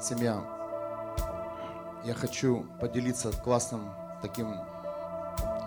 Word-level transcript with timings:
Семья, 0.00 0.42
я 2.04 2.14
хочу 2.14 2.64
поделиться 2.80 3.30
классным 3.32 3.92
таким 4.22 4.54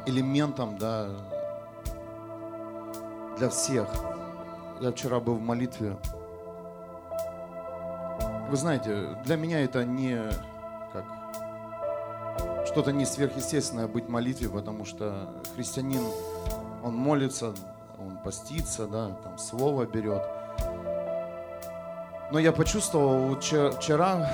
элементом, 0.07 0.75
да, 0.79 1.07
для 3.37 3.49
всех. 3.49 3.87
Я 4.81 4.91
вчера 4.91 5.19
был 5.19 5.35
в 5.35 5.41
молитве. 5.41 5.97
Вы 8.49 8.57
знаете, 8.57 9.15
для 9.23 9.35
меня 9.35 9.63
это 9.63 9.85
не 9.85 10.19
как 10.91 11.05
что-то 12.65 12.91
не 12.91 13.05
сверхъестественное 13.05 13.87
быть 13.87 14.05
в 14.05 14.09
молитве, 14.09 14.49
потому 14.49 14.83
что 14.83 15.31
христианин, 15.55 16.01
он 16.83 16.95
молится, 16.95 17.53
он 17.99 18.17
постится, 18.23 18.87
да, 18.87 19.11
там 19.23 19.37
слово 19.37 19.85
берет. 19.85 20.23
Но 22.33 22.39
я 22.39 22.51
почувствовал 22.51 23.35
вчера 23.35 24.27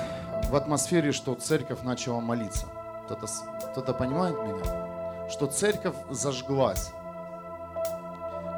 в 0.48 0.56
атмосфере, 0.56 1.12
что 1.12 1.34
церковь 1.34 1.82
начала 1.82 2.20
молиться. 2.20 2.66
Кто-то, 3.04 3.26
кто-то 3.72 3.92
понимает 3.92 4.36
меня? 4.36 5.28
Что 5.28 5.46
церковь 5.46 5.94
зажглась. 6.08 6.92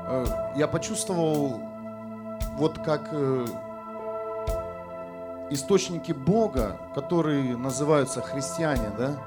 Э, 0.06 0.52
я 0.54 0.68
почувствовал, 0.68 1.60
вот 2.52 2.78
как 2.84 3.08
э, 3.10 3.46
источники 5.50 6.12
Бога, 6.12 6.80
которые 6.94 7.56
называются 7.56 8.22
христиане, 8.22 8.92
да, 8.96 9.18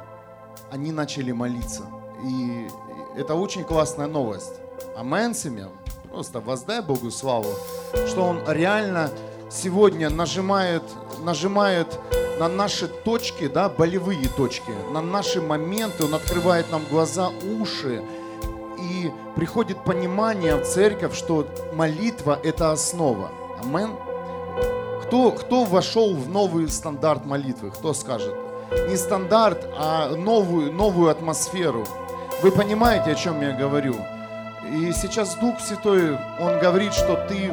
они 0.72 0.94
начали 0.94 1.34
молиться. 1.34 1.84
И 2.24 2.70
это 3.18 3.36
очень 3.36 3.66
классная 3.66 4.08
новость. 4.08 4.62
Амен, 4.96 5.36
семья. 5.36 5.68
Просто 6.10 6.40
воздай 6.40 6.82
Богу 6.82 7.12
славу, 7.12 7.50
что 8.08 8.24
Он 8.24 8.40
реально 8.48 9.10
сегодня 9.50 10.10
нажимает, 10.10 10.84
нажимает 11.24 12.00
на 12.40 12.48
наши 12.48 12.88
точки, 12.88 13.48
да, 13.48 13.70
болевые 13.70 14.28
точки, 14.30 14.72
на 14.92 15.02
наши 15.02 15.42
моменты, 15.42 16.06
Он 16.06 16.16
открывает 16.16 16.72
нам 16.72 16.84
глаза, 16.90 17.30
уши, 17.60 18.04
и 18.80 19.12
приходит 19.36 19.84
понимание 19.84 20.56
в 20.56 20.66
церковь, 20.66 21.16
что 21.16 21.48
молитва– 21.74 22.40
это 22.44 22.72
основа. 22.72 23.32
Амен. 23.64 23.92
Кто, 25.04 25.32
кто 25.32 25.64
вошел 25.64 26.14
в 26.16 26.30
новый 26.30 26.68
стандарт 26.68 27.26
молитвы? 27.26 27.72
Кто 27.72 27.94
скажет? 27.94 28.36
Не 28.90 28.98
стандарт, 28.98 29.68
а 29.78 30.10
новую, 30.16 30.74
новую 30.74 31.10
атмосферу. 31.10 31.86
Вы 32.42 32.52
понимаете, 32.52 33.12
о 33.12 33.16
чем 33.16 33.42
я 33.42 33.52
говорю? 33.52 33.96
И 34.72 34.92
сейчас 34.94 35.36
Дух 35.36 35.60
Святой, 35.60 36.18
Он 36.40 36.60
говорит, 36.60 36.94
что 36.94 37.16
ты, 37.30 37.52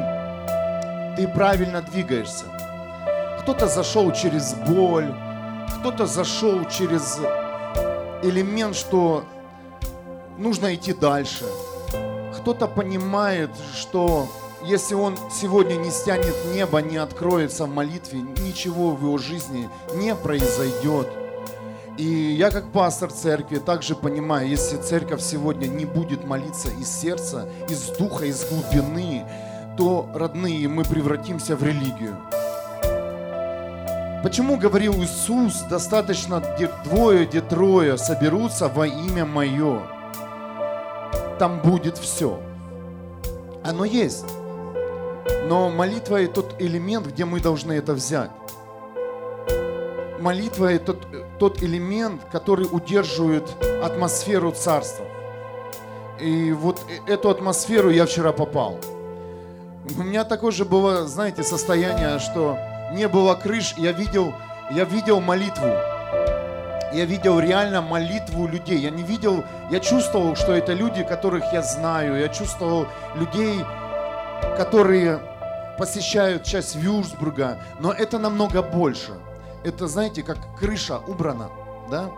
ты 1.15 1.27
правильно 1.27 1.81
двигаешься. 1.81 2.45
Кто-то 3.41 3.67
зашел 3.67 4.11
через 4.11 4.53
боль, 4.53 5.13
кто-то 5.79 6.05
зашел 6.05 6.65
через 6.65 7.19
элемент, 8.23 8.75
что 8.75 9.25
нужно 10.37 10.73
идти 10.73 10.93
дальше. 10.93 11.45
Кто-то 12.37 12.67
понимает, 12.67 13.51
что 13.75 14.27
если 14.65 14.95
он 14.95 15.17
сегодня 15.31 15.75
не 15.75 15.91
стянет 15.91 16.35
небо, 16.53 16.81
не 16.81 16.97
откроется 16.97 17.65
в 17.65 17.69
молитве, 17.69 18.21
ничего 18.21 18.91
в 18.91 19.01
его 19.01 19.17
жизни 19.17 19.69
не 19.95 20.15
произойдет. 20.15 21.07
И 21.97 22.05
я 22.05 22.49
как 22.49 22.71
пастор 22.71 23.11
церкви 23.11 23.59
также 23.59 23.93
понимаю, 23.95 24.47
если 24.47 24.77
церковь 24.77 25.21
сегодня 25.21 25.67
не 25.67 25.85
будет 25.85 26.25
молиться 26.25 26.69
из 26.69 26.89
сердца, 26.89 27.47
из 27.69 27.89
духа, 27.89 28.25
из 28.25 28.43
глубины, 28.45 29.25
то, 29.77 30.09
родные, 30.13 30.67
мы 30.67 30.83
превратимся 30.83 31.55
в 31.55 31.63
религию. 31.63 32.17
Почему 34.23 34.57
говорил 34.57 34.93
Иисус, 35.03 35.61
достаточно 35.69 36.41
где 36.55 36.69
двое, 36.85 37.25
где 37.25 37.41
трое 37.41 37.97
соберутся 37.97 38.69
во 38.69 38.87
имя 38.87 39.25
Мое? 39.25 39.81
Там 41.39 41.59
будет 41.59 41.97
все. 41.97 42.39
Оно 43.63 43.83
есть. 43.83 44.25
Но 45.45 45.69
молитва– 45.69 46.21
это 46.23 46.35
тот 46.35 46.55
элемент, 46.59 47.07
где 47.07 47.25
мы 47.25 47.41
должны 47.41 47.73
это 47.73 47.93
взять. 47.93 48.31
Молитва– 50.19 50.71
это 50.73 50.95
тот, 51.37 51.61
элемент, 51.61 52.21
который 52.31 52.65
удерживает 52.71 53.43
атмосферу 53.83 54.51
царства. 54.51 55.05
И 56.21 56.53
вот 56.53 56.81
э, 56.87 57.11
эту 57.11 57.29
атмосферу 57.29 57.89
я 57.89 58.05
вчера 58.05 58.31
попал. 58.31 58.79
У 59.85 60.01
меня 60.01 60.23
такое 60.23 60.51
же 60.51 60.63
было, 60.63 61.05
знаете, 61.07 61.43
состояние, 61.43 62.17
что 62.19 62.57
не 62.93 63.09
было 63.09 63.35
крыш, 63.35 63.73
я 63.75 63.91
видел, 63.91 64.33
я 64.71 64.85
видел 64.85 65.19
молитву. 65.19 65.67
Я 66.93 67.05
видел 67.05 67.39
реально 67.39 67.81
молитву 67.81 68.47
людей. 68.47 68.77
Я 68.77 68.91
не 68.91 69.03
видел, 69.03 69.43
я 69.71 69.79
чувствовал, 69.79 70.35
что 70.35 70.53
это 70.53 70.73
люди, 70.73 71.03
которых 71.03 71.43
я 71.51 71.61
знаю. 71.63 72.17
Я 72.17 72.29
чувствовал 72.29 72.87
людей, 73.15 73.59
которые 74.57 75.19
посещают 75.77 76.43
часть 76.43 76.75
Вюрсбурга. 76.75 77.59
Но 77.79 77.91
это 77.91 78.19
намного 78.19 78.61
больше. 78.61 79.11
Это, 79.63 79.87
знаете, 79.87 80.23
как 80.23 80.37
крыша 80.57 80.99
убрана, 80.99 81.49
да? 81.89 82.09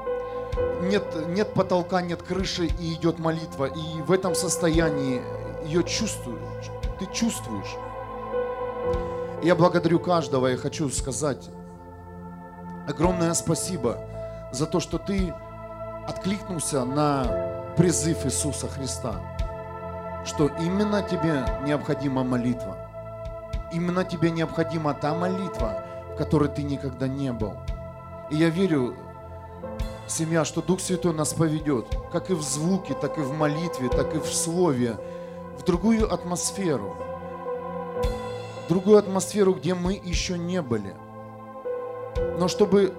Нет, 0.84 1.04
нет 1.30 1.54
потолка, 1.54 2.02
нет 2.02 2.22
крыши, 2.22 2.66
и 2.66 2.94
идет 2.94 3.18
молитва. 3.18 3.66
И 3.66 4.02
в 4.02 4.12
этом 4.12 4.36
состоянии 4.36 5.22
ее 5.66 5.84
чувствуешь. 5.84 6.75
Ты 7.00 7.06
чувствуешь. 7.14 7.76
Я 9.44 9.56
благодарю 9.56 10.00
каждого 10.00 10.52
и 10.52 10.56
хочу 10.56 10.90
сказать 10.90 11.50
огромное 12.88 13.34
спасибо 13.34 14.00
за 14.52 14.66
то, 14.66 14.80
что 14.80 14.98
ты 14.98 15.34
откликнулся 16.08 16.86
на 16.86 17.74
призыв 17.76 18.26
Иисуса 18.26 18.68
Христа, 18.68 19.22
что 20.26 20.48
именно 20.60 21.02
тебе 21.02 21.46
необходима 21.66 22.24
молитва. 22.24 22.78
Именно 23.74 24.04
тебе 24.04 24.30
необходима 24.30 24.94
та 24.94 25.14
молитва, 25.14 25.84
в 26.14 26.18
которой 26.18 26.50
ты 26.50 26.64
никогда 26.64 27.08
не 27.08 27.34
был. 27.34 27.54
И 28.32 28.38
я 28.38 28.50
верю, 28.50 28.96
семья, 30.08 30.46
что 30.46 30.62
Дух 30.62 30.80
Святой 30.80 31.14
нас 31.14 31.34
поведет, 31.34 31.88
как 32.12 32.30
и 32.30 32.34
в 32.34 32.42
звуке, 32.42 32.94
так 32.94 33.18
и 33.18 33.22
в 33.22 33.34
молитве, 33.34 33.90
так 33.90 34.16
и 34.16 34.20
в 34.20 34.28
слове, 34.28 34.98
в 35.58 35.64
другую 35.64 36.12
атмосферу– 36.14 36.96
другую 38.68 38.98
атмосферу, 38.98 39.54
где 39.54 39.74
мы 39.74 39.94
еще 39.94 40.38
не 40.38 40.62
были. 40.62 40.96
Но 42.40 42.48
чтобы 42.48 42.94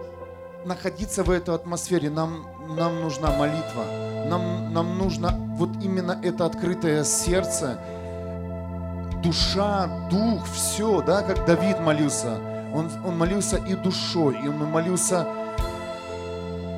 находиться 0.64 1.22
в 1.24 1.30
этой 1.30 1.54
атмосфере, 1.54 2.10
нам, 2.10 2.46
нам 2.68 3.00
нужна 3.00 3.30
молитва. 3.30 3.84
Нам, 4.28 4.72
нам 4.72 4.98
нужно 4.98 5.30
вот 5.56 5.70
именно 5.80 6.20
это 6.22 6.46
открытое 6.46 7.04
сердце, 7.04 7.78
душа, 9.22 10.08
дух, 10.10 10.44
все, 10.52 11.00
да, 11.00 11.22
как 11.22 11.46
Давид 11.46 11.80
молился. 11.80 12.38
Он, 12.74 12.90
он 13.04 13.16
молился 13.16 13.56
и 13.56 13.74
душой, 13.74 14.36
и 14.44 14.48
он 14.48 14.56
молился 14.66 15.26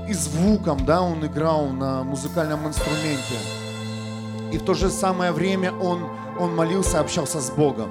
и 0.06 0.12
звуком, 0.12 0.84
да, 0.84 1.02
он 1.02 1.24
играл 1.26 1.66
на 1.68 2.02
музыкальном 2.04 2.66
инструменте. 2.66 3.57
И 4.52 4.58
в 4.58 4.64
то 4.64 4.74
же 4.74 4.90
самое 4.90 5.32
время 5.32 5.72
он, 5.72 6.08
он 6.38 6.54
молился, 6.54 7.00
общался 7.00 7.40
с 7.40 7.50
Богом. 7.50 7.90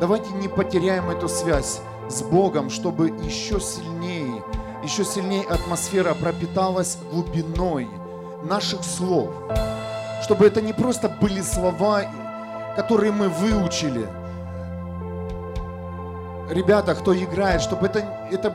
Давайте 0.00 0.30
не 0.32 0.48
потеряем 0.48 1.08
эту 1.08 1.28
связь 1.28 1.80
с 2.08 2.22
Богом, 2.22 2.68
чтобы 2.68 3.08
еще 3.08 3.60
сильнее, 3.60 4.42
еще 4.82 5.04
сильнее 5.04 5.44
атмосфера 5.44 6.14
пропиталась 6.14 6.98
глубиной 7.10 7.88
наших 8.42 8.82
слов. 8.84 9.30
Чтобы 10.22 10.46
это 10.46 10.60
не 10.60 10.72
просто 10.72 11.08
были 11.08 11.40
слова, 11.42 12.02
которые 12.76 13.12
мы 13.12 13.28
выучили. 13.28 14.08
Ребята, 16.50 16.94
кто 16.94 17.16
играет, 17.16 17.62
чтобы 17.62 17.86
это, 17.86 18.00
это 18.30 18.54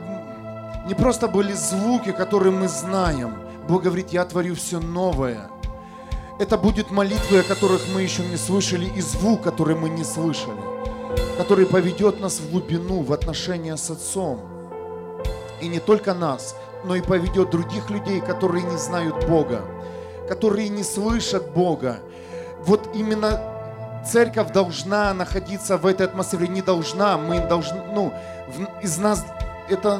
не 0.86 0.94
просто 0.94 1.26
были 1.26 1.52
звуки, 1.52 2.12
которые 2.12 2.52
мы 2.52 2.68
знаем. 2.68 3.34
Бог 3.68 3.82
говорит, 3.82 4.10
я 4.10 4.24
творю 4.24 4.54
все 4.54 4.78
новое. 4.78 5.48
Это 6.40 6.58
будет 6.58 6.90
молитвы, 6.90 7.38
о 7.38 7.42
которых 7.44 7.82
мы 7.94 8.02
еще 8.02 8.24
не 8.24 8.36
слышали, 8.36 8.86
и 8.96 9.00
звук, 9.00 9.42
который 9.42 9.76
мы 9.76 9.88
не 9.88 10.02
слышали 10.02 10.60
который 11.40 11.64
поведет 11.64 12.20
нас 12.20 12.38
в 12.38 12.50
глубину, 12.50 13.02
в 13.02 13.14
отношения 13.14 13.76
с 13.76 13.90
Отцом. 13.90 14.40
И 15.62 15.68
не 15.68 15.80
только 15.80 16.12
нас, 16.12 16.54
но 16.84 16.94
и 16.94 17.00
поведет 17.00 17.48
других 17.48 17.88
людей, 17.88 18.20
которые 18.20 18.62
не 18.62 18.76
знают 18.76 19.26
Бога, 19.26 19.62
которые 20.28 20.68
не 20.68 20.82
слышат 20.82 21.50
Бога. 21.52 22.00
Вот 22.60 22.90
именно 22.94 23.40
церковь 24.06 24.52
должна 24.52 25.14
находиться 25.14 25.78
в 25.78 25.86
этой 25.86 26.06
атмосфере, 26.06 26.46
не 26.46 26.60
должна, 26.60 27.16
мы 27.16 27.40
должны, 27.40 27.82
ну, 27.94 28.12
из 28.82 28.98
нас 28.98 29.24
это 29.70 29.98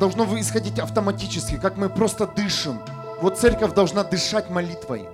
должно 0.00 0.24
исходить 0.38 0.80
автоматически, 0.80 1.58
как 1.58 1.76
мы 1.76 1.88
просто 1.88 2.26
дышим. 2.26 2.80
Вот 3.20 3.36
церковь 3.36 3.74
должна 3.74 4.04
дышать 4.04 4.48
молитвой. 4.48 5.08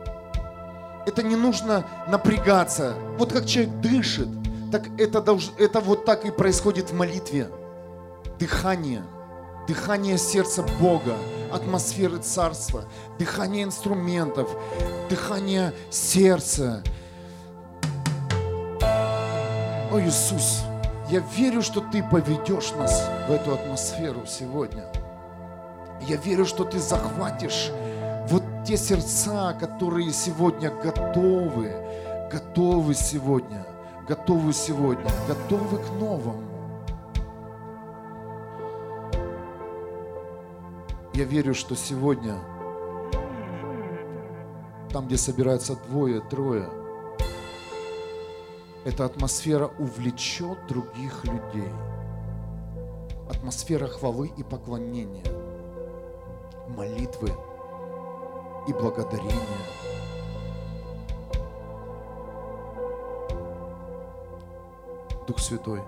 Это 1.07 1.23
не 1.23 1.37
нужно 1.37 1.85
напрягаться. 2.07 2.95
Вот 3.19 3.33
как 3.33 3.47
человек 3.47 3.75
дышит, 3.81 4.29
Так 4.71 4.89
это, 4.99 5.23
долж... 5.23 5.51
это 5.59 5.81
вот 5.81 6.05
так 6.05 6.25
и 6.27 6.31
происходит 6.31 6.91
в 6.91 6.95
молитве. 6.95 7.49
Дыхание, 8.39 9.05
дыхание 9.69 10.19
сердца 10.19 10.65
Бога, 10.81 11.15
атмосферы 11.53 12.19
царства, 12.19 12.85
дыхание 13.19 13.65
инструментов, 13.65 14.51
дыхание 15.09 15.73
сердца. 15.91 16.83
О, 18.83 20.01
Иисус, 20.01 20.63
я 21.09 21.23
верю, 21.37 21.63
что 21.63 21.81
Ты 21.81 22.03
поведешь 22.03 22.73
нас 22.73 23.09
в 23.29 23.33
эту 23.33 23.55
атмосферу 23.55 24.27
сегодня. 24.27 24.85
Я 26.03 26.17
верю, 26.17 26.45
что 26.45 26.65
Ты 26.65 26.81
захватишь 26.81 27.71
вот 28.29 28.43
те 28.67 28.77
сердца, 28.77 29.53
которые 29.59 30.11
сегодня 30.13 30.71
готовы, 30.71 31.73
готовы 32.31 32.95
сегодня, 32.95 33.67
готовы 34.09 34.53
сегодня, 34.53 35.11
готовы 35.29 35.79
к 35.79 35.91
новому. 36.01 36.43
Я 41.13 41.25
верю, 41.25 41.55
что 41.55 41.77
сегодня, 41.77 42.39
там, 44.91 45.07
где 45.07 45.17
собираются 45.17 45.77
двое, 45.89 46.21
трое, 46.21 46.69
эта 48.85 49.05
атмосфера 49.05 49.71
увлечет 49.79 50.59
других 50.67 51.25
людей. 51.25 51.73
Атмосфера 53.29 53.87
хвалы 53.87 54.33
и 54.37 54.43
поклонения, 54.43 55.25
молитвы 56.69 57.31
и 58.67 58.73
благодарения. 58.73 59.35
Дух 65.27 65.39
Святой, 65.39 65.83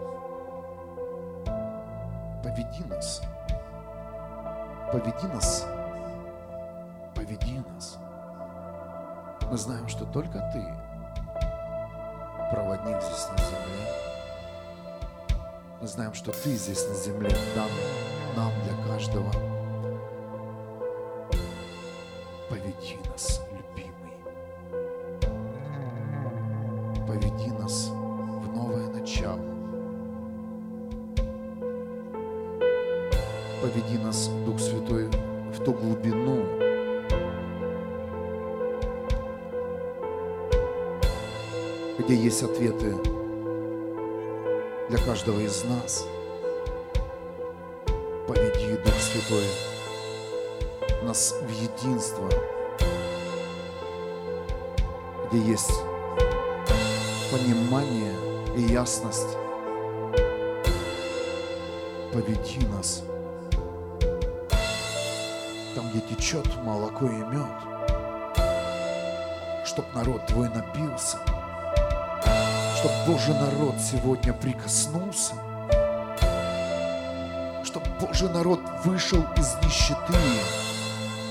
поведи 2.42 2.84
нас, 2.88 3.22
поведи 4.92 5.26
нас, 5.26 5.66
поведи 7.14 7.62
нас. 7.74 7.98
Мы 9.50 9.56
знаем, 9.58 9.88
что 9.88 10.06
только 10.06 10.38
Ты 10.52 10.64
проводник 12.50 13.00
здесь 13.02 13.28
на 13.30 13.38
земле. 13.38 13.92
Мы 15.80 15.86
знаем, 15.86 16.14
что 16.14 16.32
Ты 16.32 16.54
здесь 16.54 16.88
на 16.88 16.94
земле 16.94 17.30
дан 17.54 17.68
нам 18.36 18.52
для 18.64 18.74
каждого. 18.86 19.55
Поведи 22.48 22.96
нас, 23.10 23.42
любимый. 23.50 24.14
Поведи 27.06 27.50
нас 27.50 27.88
в 27.88 28.54
новое 28.54 28.86
начало. 28.88 29.40
Поведи 33.60 33.98
нас, 33.98 34.28
Дух 34.44 34.60
Святой, 34.60 35.08
в 35.52 35.64
ту 35.64 35.72
глубину, 35.72 36.44
где 41.98 42.14
есть 42.14 42.44
ответы 42.44 42.94
для 44.88 44.98
каждого 44.98 45.40
из 45.40 45.64
нас. 45.64 46.06
Поведи, 48.28 48.76
Дух 48.84 48.94
Святой, 49.00 49.75
нас 51.06 51.34
в 51.40 51.48
единство, 51.50 52.28
где 55.30 55.38
есть 55.38 55.72
понимание 57.30 58.12
и 58.56 58.62
ясность. 58.62 59.36
Поведи 62.12 62.66
нас 62.66 63.04
там, 65.76 65.88
где 65.90 66.00
течет 66.00 66.44
молоко 66.64 67.06
и 67.06 67.22
мед, 67.22 67.46
чтоб 69.64 69.84
народ 69.94 70.26
твой 70.26 70.48
напился, 70.48 71.18
чтоб 72.78 72.90
Божий 73.06 73.34
народ 73.34 73.76
сегодня 73.80 74.32
прикоснулся, 74.32 75.34
чтоб 77.62 77.84
Божий 78.00 78.28
народ 78.28 78.60
вышел 78.84 79.24
из 79.36 79.54
нищеты, 79.62 80.14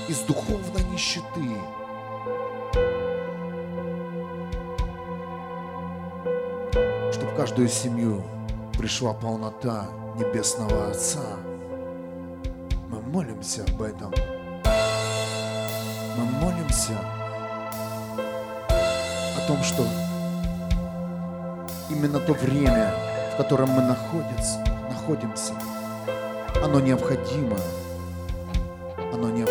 из 0.08 0.20
духовной 0.20 0.84
нищеты. 0.84 1.56
Чтоб 7.12 7.30
в 7.30 7.36
каждую 7.36 7.68
семью 7.68 8.22
пришла 8.78 9.12
полнота 9.12 9.88
Небесного 10.16 10.90
Отца. 10.90 11.24
Мы 12.88 13.00
молимся 13.00 13.64
об 13.64 13.82
этом. 13.82 14.12
Мы 16.16 16.24
молимся 16.40 16.98
о 19.36 19.46
том, 19.46 19.62
что 19.62 19.84
именно 21.90 22.20
то 22.20 22.32
время, 22.32 22.94
в 23.34 23.36
котором 23.36 23.70
мы 23.70 23.82
находимся, 23.82 24.64
находимся 24.88 25.52
оно 26.62 26.80
необходимо. 26.80 27.56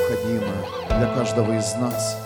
Необходимо 0.08 0.54
для 0.90 1.08
каждого 1.16 1.58
из 1.58 1.74
нас. 1.76 2.25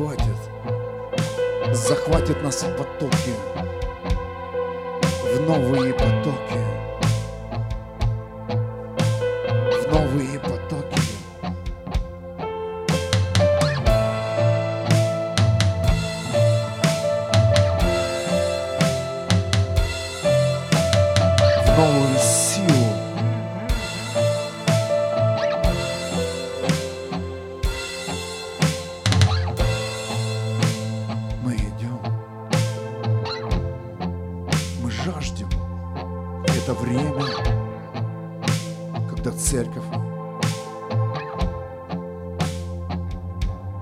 Захватит, 0.00 1.74
захватит 1.74 2.42
нас 2.42 2.64
потоки, 2.78 3.34
церковь 39.50 39.82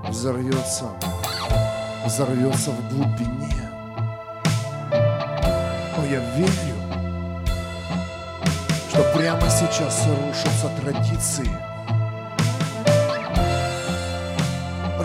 взорвется, 0.08 0.87
взорвется 2.06 2.70
в 2.70 2.88
глубине. 2.88 3.52
О, 4.90 6.06
я 6.10 6.20
верю, 6.37 6.75
что 8.88 9.02
прямо 9.14 9.42
сейчас 9.50 10.06
рушатся 10.06 10.70
традиции, 10.80 11.50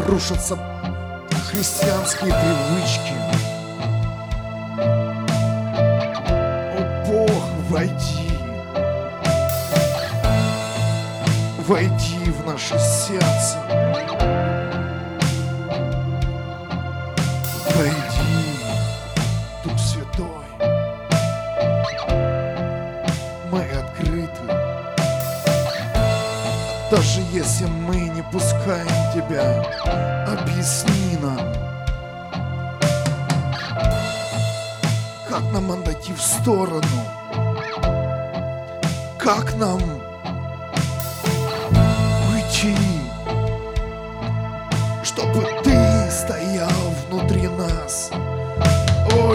рушатся 0.07 0.57
христианские 1.51 2.33
привычки. 2.33 3.32
Войди 11.73 12.29
в 12.29 12.45
наше 12.45 12.77
сердце. 12.77 13.57
Войди, 17.75 18.59
Дух 19.63 19.79
Святой. 19.79 20.45
Мы 23.51 23.61
открыты. 23.71 24.43
Даже 26.91 27.21
если 27.31 27.65
мы 27.65 27.95
не 27.95 28.21
пускаем 28.21 28.85
Тебя, 29.11 29.65
объясни 30.27 31.17
нам, 31.23 31.39
как 35.27 35.41
нам 35.51 35.71
отойти 35.71 36.13
в 36.13 36.21
сторону, 36.21 36.83
как 39.17 39.55
нам 39.55 40.12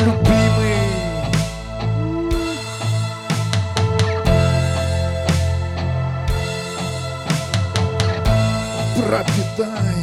Любимый, 0.00 0.78
пропитай, 8.96 9.96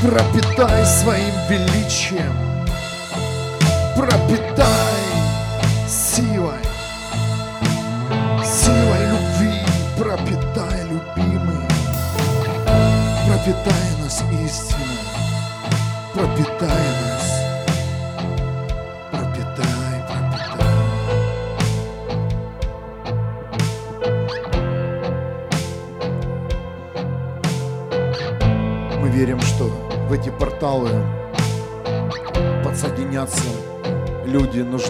пропитай 0.00 0.86
своим 0.86 1.34
величием, 1.48 2.32
пропитай 3.96 4.85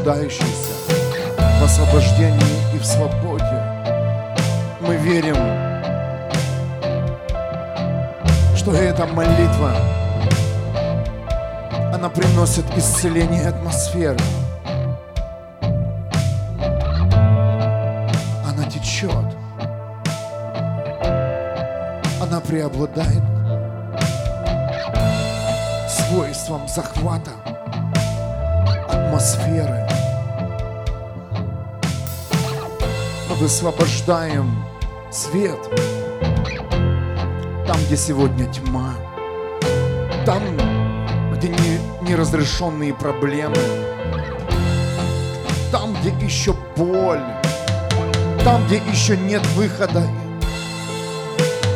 нуждающиеся 0.06 0.72
в 1.60 1.64
освобождении 1.64 2.74
и 2.74 2.78
в 2.78 2.84
свободе. 2.84 3.62
Мы 4.80 4.94
верим, 4.96 5.34
что 8.56 8.72
эта 8.72 9.04
молитва, 9.06 9.72
она 11.92 12.08
приносит 12.08 12.64
исцеление 12.76 13.48
атмосферы. 13.48 14.18
Она 18.48 18.64
течет. 18.70 19.10
Она 22.22 22.40
преобладает 22.40 23.22
свойством 25.88 26.68
захвата 26.68 27.32
атмосферы. 28.88 29.85
Высвобождаем 33.46 34.52
свет. 35.12 35.60
Там, 37.64 37.76
где 37.86 37.96
сегодня 37.96 38.44
тьма, 38.52 38.92
там, 40.24 40.42
где 41.32 41.50
не, 41.50 42.08
неразрешенные 42.08 42.92
проблемы, 42.92 43.54
там, 45.70 45.94
где 45.94 46.10
еще 46.26 46.56
боль, 46.76 47.22
там, 48.42 48.66
где 48.66 48.82
еще 48.90 49.16
нет 49.16 49.46
выхода, 49.54 50.02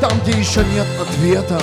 там, 0.01 0.11
где 0.25 0.33
еще 0.33 0.65
нет 0.75 0.89
ответа. 1.01 1.61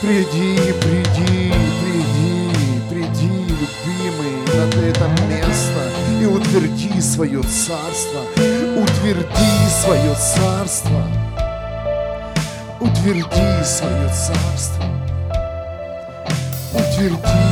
Приди, 0.00 0.72
приди, 0.80 1.52
приди, 1.82 2.52
приди, 2.88 3.46
любимый, 3.48 4.46
на 4.54 4.86
это 4.86 5.08
место 5.28 5.90
и 6.20 6.26
утверди 6.26 7.00
свое 7.00 7.42
царство, 7.42 8.20
утверди 8.80 9.68
свое 9.82 10.14
царство, 10.14 11.02
утверди 12.80 13.64
свое 13.64 14.08
царство, 14.08 14.84
утверди. 16.72 17.49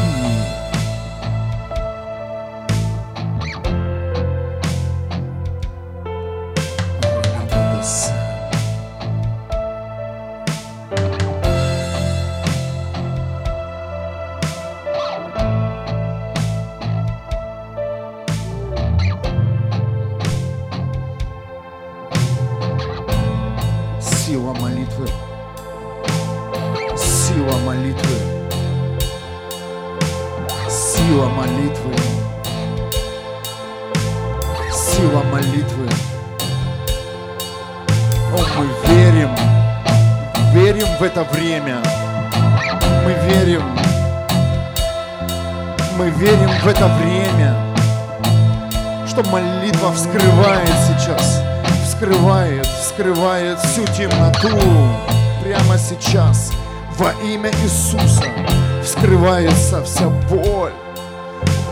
Вскрывает 53.08 53.58
всю 53.60 53.86
темноту 53.86 54.50
прямо 55.42 55.78
сейчас. 55.78 56.52
Во 56.98 57.12
имя 57.24 57.50
Иисуса 57.62 58.24
вскрывается 58.84 59.82
вся 59.82 60.10
боль, 60.28 60.72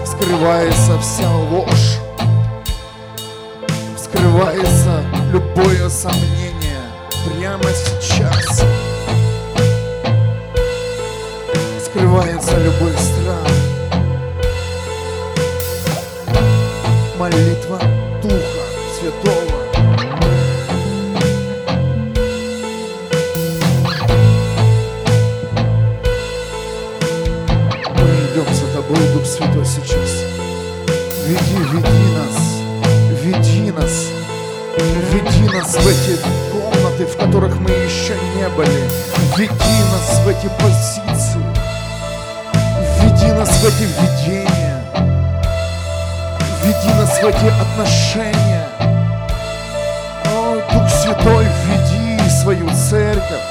вскрывается 0.02 0.98
вся 0.98 1.30
ложь, 1.30 1.98
вскрывается 3.96 5.04
любое 5.30 5.90
сомнение 5.90 6.80
прямо 7.26 7.64
сейчас. 7.64 8.64
Открывается 11.96 12.58
любой 12.58 12.92
страх. 12.92 13.46
Молитва 17.18 17.85
в 35.80 35.86
эти 35.86 36.18
комнаты, 36.52 37.06
в 37.06 37.16
которых 37.16 37.58
мы 37.60 37.70
еще 37.70 38.14
не 38.36 38.48
были. 38.50 38.88
Веди 39.36 39.50
нас 39.92 40.20
в 40.24 40.28
эти 40.28 40.48
позиции. 40.58 41.42
Веди 43.02 43.32
нас 43.32 43.50
в 43.50 43.64
эти 43.66 43.82
видения. 43.82 44.82
Веди 46.62 46.94
нас 46.94 47.20
в 47.20 47.26
эти 47.26 47.46
отношения. 47.60 48.68
О, 50.24 50.56
Дух 50.72 50.88
Святой, 50.90 51.46
веди 51.66 52.30
свою 52.30 52.68
церковь. 52.70 53.42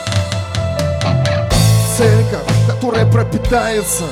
Церковь, 1.98 2.48
которая 2.68 3.06
пропитается 3.06 4.04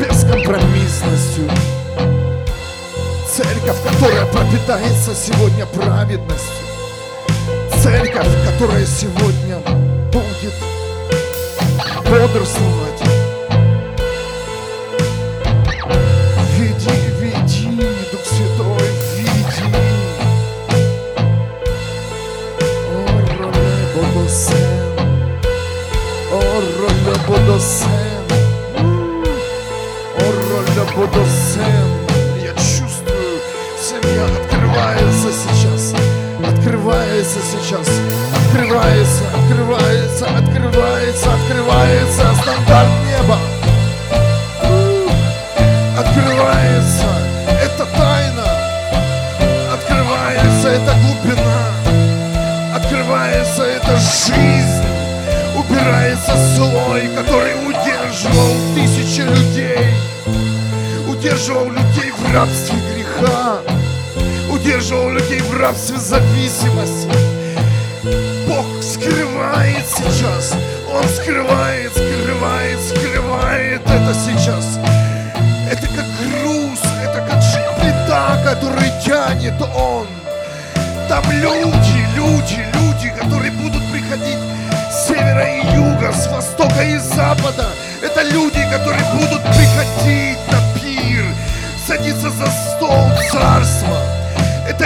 бескомпромиссностью. 0.00 1.48
Церковь, 3.28 3.76
которая 3.82 4.26
пропитается 4.26 5.14
сегодня 5.14 5.66
праведностью. 5.66 6.67
Церковь, 7.82 8.26
которая 8.44 8.84
сегодня 8.84 9.58
будет 10.12 10.54
бодрствовать. 12.04 13.02
Веди, 16.56 16.90
веди, 17.20 17.70
Дух 18.10 18.24
Святой, 18.24 18.90
веди. 19.16 19.68
О, 22.68 23.06
бодосен, 23.94 24.88
о, 26.32 26.34
роле 26.78 27.14
бодосен, 27.26 28.24
о. 30.94 31.97
Открывается 36.68 37.38
сейчас, 37.40 37.88
открывается, 38.46 39.24
открывается, 39.34 40.26
открывается, 40.26 41.32
открывается 41.32 42.34
стандарт 42.42 42.90
неба. 43.06 43.38
Открывается 45.98 47.06
эта 47.64 47.86
тайна, 47.86 48.44
открывается 49.72 50.68
эта 50.68 50.94
глубина, 51.00 52.76
открывается 52.76 53.62
эта 53.62 53.96
жизнь, 53.96 54.84
убирается 55.56 56.34
слой, 56.54 57.08
который 57.16 57.54
удерживал 57.66 58.54
тысячи 58.74 59.22
людей, 59.22 59.94
удерживал 61.08 61.70
людей 61.70 62.12
в 62.12 62.34
рабстве 62.34 62.76
греха, 62.94 63.58
удерживал 64.68 65.08
людей 65.08 65.40
в 65.40 65.56
рабстве 65.56 65.96
зависимости. 65.96 67.08
Бог 68.46 68.66
скрывает 68.82 69.86
сейчас, 69.86 70.54
Он 70.92 71.04
скрывает, 71.08 71.90
скрывает, 71.90 72.78
скрывает 72.78 73.80
это 73.80 74.14
сейчас. 74.14 74.78
Это 75.72 75.86
как 75.86 76.04
груз, 76.20 76.80
это 77.02 77.26
как 77.26 77.40
плита, 77.80 78.42
который 78.44 78.90
тянет 79.02 79.58
Он. 79.74 80.06
Там 81.08 81.24
люди, 81.30 82.06
люди, 82.14 82.62
люди, 82.74 83.10
которые 83.18 83.52
будут 83.52 83.82
приходить 83.90 84.38
с 84.92 85.08
севера 85.08 85.46
и 85.46 85.76
юга, 85.76 86.12
с 86.12 86.26
востока 86.26 86.82
и 86.82 86.98
запада. 86.98 87.70
Это 88.02 88.22
люди, 88.22 88.62
которые 88.70 89.04
будут 89.14 89.42
приходить 89.44 90.38
на 90.52 90.60
пир, 90.78 91.24
садиться 91.86 92.28
за 92.28 92.46
стол 92.46 93.08
царства. 93.32 94.17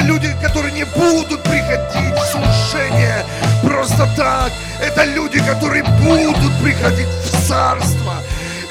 Люди, 0.05 0.35
которые 0.43 0.73
не 0.73 0.85
будут 0.85 1.43
приходить 1.43 2.15
в 2.15 2.25
служение 2.31 3.25
просто 3.63 4.09
так. 4.17 4.53
Это 4.81 5.05
люди, 5.05 5.39
которые 5.39 5.85
будут 5.85 6.53
приходить 6.63 7.07
в 7.07 7.49
царство. 7.49 8.15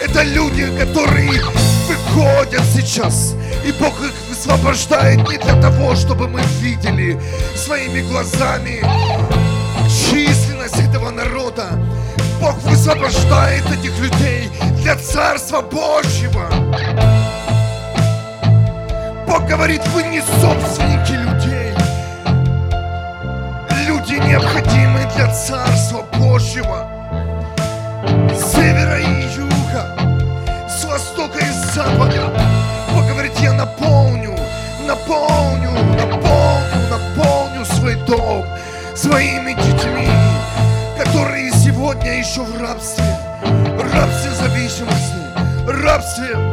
Это 0.03 0.23
люди, 0.23 0.65
которые 0.77 1.41
выходят 1.87 2.63
сейчас. 2.73 3.33
И 3.65 3.71
Бог 3.71 3.93
их 4.01 4.13
высвобождает 4.29 5.17
не 5.29 5.37
для 5.37 5.61
того, 5.61 5.95
чтобы 5.95 6.27
мы 6.27 6.41
видели 6.59 7.19
своими 7.55 8.01
глазами 8.01 8.81
численность 9.89 10.79
этого 10.79 11.11
народа. 11.11 11.67
Бог 12.41 12.55
высвобождает 12.63 13.63
этих 13.71 13.97
людей 13.99 14.49
для 14.81 14.95
Царства 14.95 15.61
Божьего. 15.61 16.49
Бог 19.27 19.45
говорит, 19.45 19.80
вы 20.01 20.07
не 20.09 20.21
собственники 20.21 21.11
людей. 21.11 21.73
Люди 23.87 24.15
необходимы 24.15 25.01
для 25.15 25.33
Царства 25.33 26.03
Божьего. 26.17 26.87
С 28.33 28.53
севера 28.53 28.99
и 28.99 29.23
юга, 29.35 29.85
с 30.67 30.85
востока 30.85 31.39
и 31.39 31.49
с 31.49 31.73
запада. 31.73 32.33
Бог 32.93 33.07
говорит, 33.07 33.33
я 33.39 33.53
наполню, 33.53 34.35
наполню, 34.87 35.71
наполню, 35.71 36.89
наполню 36.89 37.65
свой 37.65 37.95
дом 38.05 38.45
своими 38.95 39.53
детьми, 39.53 40.09
которые 40.97 41.51
сегодня 41.51 42.19
еще 42.19 42.41
в 42.41 42.61
рабстве, 42.61 43.15
в 43.43 43.93
рабстве 43.93 44.31
зависимости, 44.31 45.17
рабстве 45.67 46.50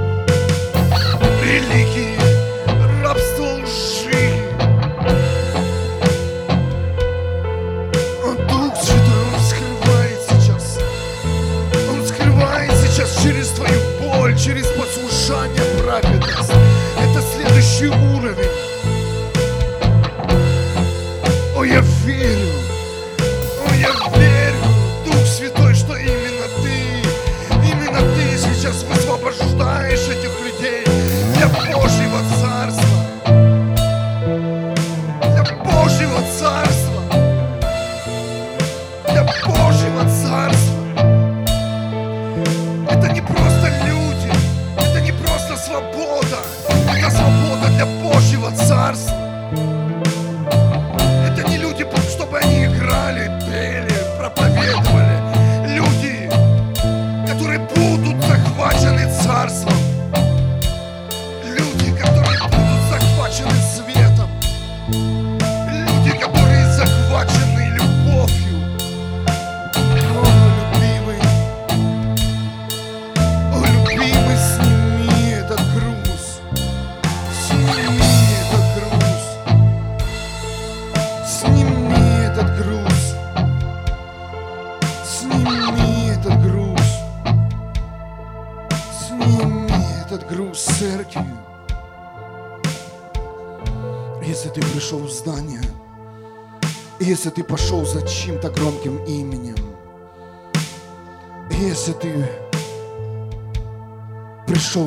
через 14.49 14.67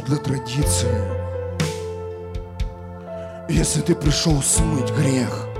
для 0.06 0.18
традиции, 0.18 0.90
если 3.50 3.82
ты 3.82 3.96
пришел 3.96 4.42
смыть 4.42 4.92
грех, 4.92 5.51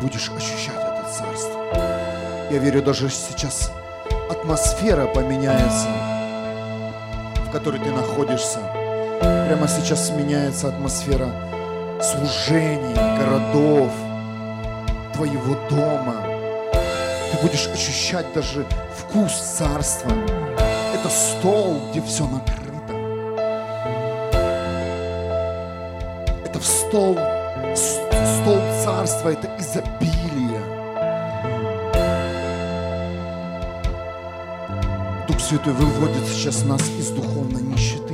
будешь 0.00 0.30
ощущать 0.30 0.76
это 0.76 0.96
Царство. 1.06 1.60
Я 2.50 2.58
верю, 2.58 2.82
даже 2.82 3.08
сейчас 3.08 3.70
атмосфера 4.28 5.06
поменяется, 5.06 5.88
в 7.46 7.50
которой 7.50 7.80
ты 7.80 7.90
находишься. 7.90 8.58
Прямо 9.20 9.66
сейчас 9.66 10.10
меняется 10.10 10.68
атмосфера 10.68 11.28
служений, 12.02 12.94
городов, 13.18 13.90
твоего 15.14 15.56
дома. 15.70 16.16
Ты 17.30 17.38
будешь 17.40 17.66
ощущать 17.68 18.26
даже 18.34 18.66
вкус 18.94 19.32
царства. 19.32 20.10
Это 20.94 21.08
стол, 21.08 21.80
где 21.90 22.02
все 22.02 22.26
накрыто. 22.26 22.92
Это 26.44 26.58
в 26.58 26.66
стол, 26.66 27.16
стол 29.06 29.16
царства, 29.16 29.28
это 29.30 29.50
изобилие. 29.58 30.60
Дух 35.28 35.40
Святой 35.40 35.72
выводит 35.72 36.26
сейчас 36.28 36.64
нас 36.64 36.82
из 36.98 37.10
духовной 37.10 37.62
нищеты, 37.62 38.05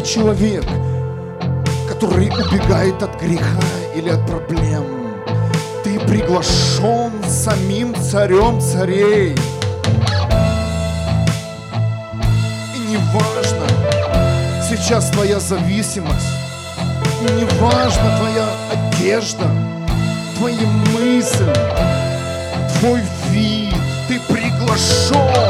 просто 0.00 0.14
человек, 0.14 0.64
который 1.88 2.28
убегает 2.28 3.02
от 3.02 3.20
греха 3.20 3.60
или 3.94 4.08
от 4.08 4.26
проблем. 4.26 4.84
Ты 5.84 5.98
приглашен 6.00 7.12
самим 7.28 7.94
царем 7.94 8.60
царей. 8.60 9.34
И 12.74 12.78
не 12.88 12.96
важно 13.12 13.66
сейчас 14.68 15.10
твоя 15.10 15.40
зависимость, 15.40 16.26
и 17.20 17.32
не 17.32 17.44
твоя 18.18 18.48
одежда, 18.72 19.46
твои 20.36 20.66
мысли, 20.94 21.52
твой 22.78 23.02
вид, 23.30 23.74
ты 24.08 24.20
приглашен. 24.28 25.49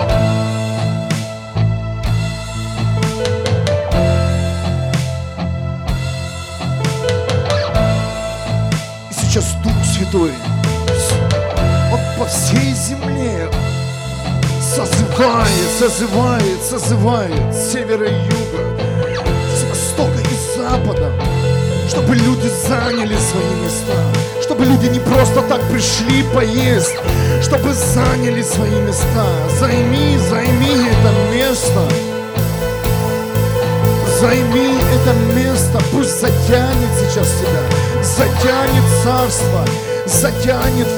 Святой, 10.10 10.32
Он 11.92 12.00
по 12.18 12.26
всей 12.26 12.74
земле 12.74 13.48
созывает, 14.60 15.70
созывает, 15.78 16.62
созывает 16.68 17.54
с 17.54 17.72
севера 17.72 18.06
и 18.06 18.14
юга, 18.14 18.80
с 19.54 19.62
востока 19.64 20.20
и 20.20 20.58
запада, 20.58 21.12
чтобы 21.88 22.16
люди 22.16 22.50
заняли 22.66 23.16
свои 23.16 23.54
места, 23.62 24.42
чтобы 24.42 24.64
люди 24.64 24.86
не 24.86 24.98
просто 24.98 25.42
так 25.42 25.60
пришли 25.70 26.24
поесть, 26.34 26.96
чтобы 27.42 27.72
заняли 27.72 28.42
свои 28.42 28.80
места. 28.80 29.26
Займи, 29.60 30.18
займи 30.28 30.88
это 30.88 31.36
место. 31.36 31.82
Займи 34.20 34.74
это 34.92 35.14
место, 35.34 35.80
пусть 35.92 36.20
затянет 36.20 36.90
сейчас 36.98 37.28
тебя, 37.40 38.02
затянет 38.02 38.84
царство, 39.02 39.64
затянет, 40.10 40.88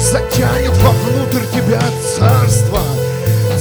затянет 0.00 0.76
вовнутрь 0.78 1.46
тебя 1.54 1.80
царство. 2.16 2.80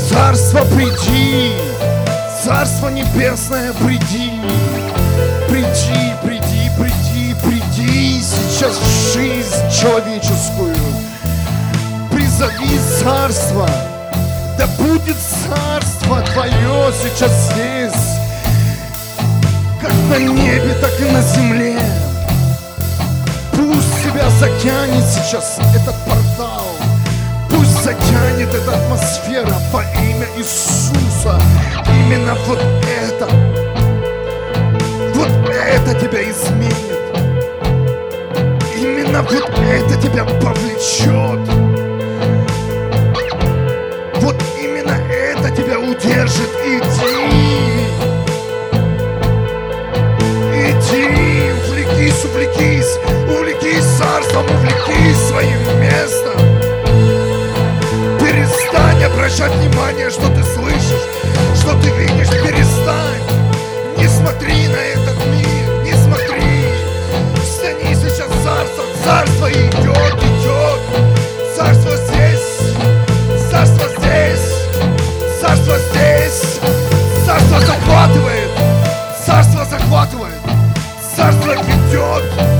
Царство 0.10 0.60
приди, 0.76 1.52
царство 2.44 2.90
небесное 2.90 3.74
приди, 3.74 4.32
приди, 5.50 6.14
приди, 6.24 6.72
приди, 6.78 7.36
приди 7.44 8.22
сейчас 8.22 8.78
в 8.78 9.14
жизнь 9.14 9.82
человеческую. 9.82 10.76
Призови 12.12 12.80
царство, 13.00 13.70
да 14.58 14.68
будет 14.80 15.18
царство 15.18 16.22
твое 16.34 16.94
сейчас 17.04 17.52
здесь 17.52 18.22
как 19.82 19.94
на 20.10 20.20
небе, 20.20 20.74
так 20.76 20.92
и 21.00 21.12
на 21.12 21.22
земле. 21.22 22.01
Тебя 24.22 24.30
затянет 24.30 25.04
сейчас 25.04 25.58
этот 25.74 25.96
портал, 26.06 26.68
пусть 27.50 27.84
затянет 27.84 28.54
эта 28.54 28.76
атмосфера 28.76 29.56
во 29.72 29.82
имя 29.82 30.28
Иисуса. 30.38 31.42
Именно 31.88 32.36
вот 32.46 32.60
это, 32.60 33.28
вот 35.16 35.28
это 35.50 36.00
тебя 36.00 36.22
изменит. 36.30 37.00
Именно 38.80 39.24
вот 39.24 39.50
это 39.60 40.00
тебя 40.00 40.24
повлечет. 40.24 41.40
Вот 44.22 44.36
именно 44.62 44.98
это 45.12 45.50
тебя 45.50 45.80
удержит. 45.80 46.52
Иди. 46.64 47.32
Иди, 50.54 51.52
увлекись, 51.66 52.24
увлекись, 52.24 52.98
увлекись 53.28 53.51
царством, 54.02 54.46
увлекись 54.46 55.18
своим 55.28 55.80
местом. 55.80 56.40
Перестань 58.20 59.04
обращать 59.04 59.54
внимание, 59.56 60.10
что 60.10 60.28
ты 60.30 60.44
слышишь, 60.44 61.08
что 61.56 61.80
ты 61.82 61.90
видишь, 61.92 62.30
перестань. 62.30 63.22
Не 63.98 64.08
смотри 64.08 64.68
на 64.68 64.78
этот 64.78 65.18
мир, 65.28 65.84
не 65.84 65.94
смотри. 65.94 66.66
Стяни 67.46 67.94
сейчас 67.94 68.30
царство, 68.44 68.84
царство 69.04 69.52
идет, 69.52 70.16
идет. 70.24 70.82
Царство 71.56 71.96
здесь, 71.96 72.76
царство 73.52 73.86
здесь, 74.00 74.56
царство 75.40 75.78
здесь, 75.78 76.60
царство 77.26 77.60
захватывает, 77.60 78.50
царство 79.24 79.66
захватывает, 79.66 80.40
царство 81.16 81.52
ведет, 81.52 82.51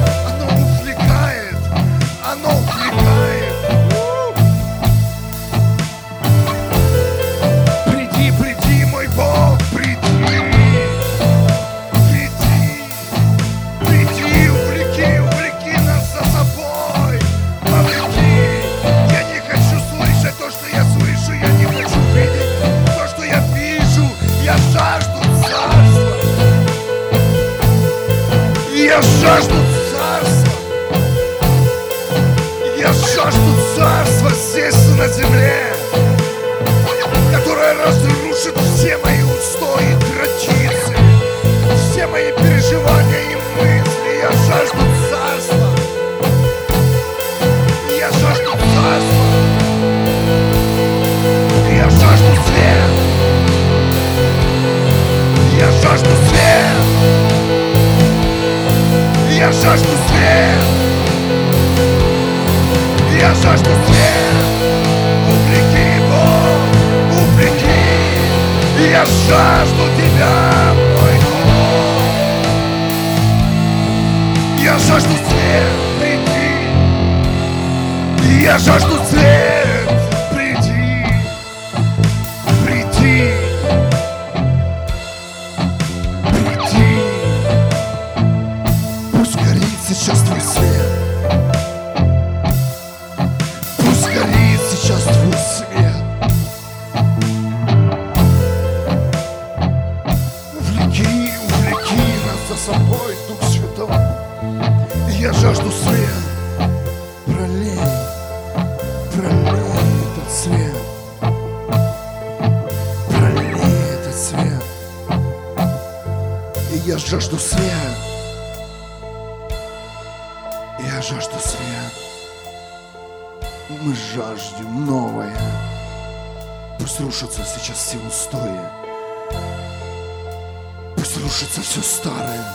Рушится 131.52 131.62
все 131.62 131.82
старое. 131.82 132.46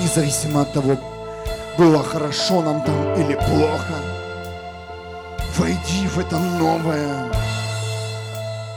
Независимо 0.00 0.62
от 0.62 0.72
того, 0.72 0.96
было 1.76 2.02
хорошо 2.02 2.62
нам 2.62 2.82
там 2.84 3.14
или 3.14 3.34
плохо. 3.34 3.94
Войди 5.56 6.06
в 6.06 6.18
это 6.18 6.38
новое. 6.38 7.32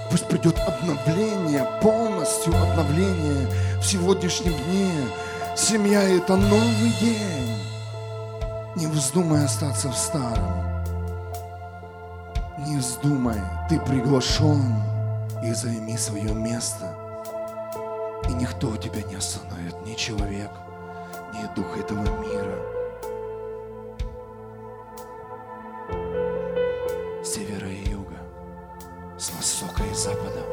Пусть 0.10 0.28
придет 0.28 0.58
обновление, 0.60 1.68
полностью 1.82 2.54
обновление 2.56 3.48
в 3.80 3.86
сегодняшнем 3.86 4.54
дне. 4.54 4.92
Семья– 5.56 6.02
это 6.04 6.36
новый 6.36 6.92
день. 7.00 7.60
Не 8.76 8.88
вздумай 8.88 9.46
остаться 9.46 9.90
в 9.90 9.96
старом. 9.96 10.84
Не 12.58 12.78
вздумай, 12.78 13.40
ты 13.70 13.80
приглашен 13.80 14.82
и 15.44 15.54
займи 15.54 15.96
свое 15.96 16.34
место. 16.34 17.05
И 18.30 18.34
никто 18.34 18.76
тебя 18.78 19.02
не 19.04 19.16
остановит, 19.16 19.76
ни 19.86 19.94
человек, 19.94 20.52
ни 21.34 21.56
дух 21.56 21.78
этого 21.78 22.02
мира. 22.22 22.76
Севера 27.24 27.68
и 27.68 27.90
юга, 27.90 28.18
с 29.18 29.32
востока 29.32 29.84
и 29.84 29.94
запада. 29.94 30.44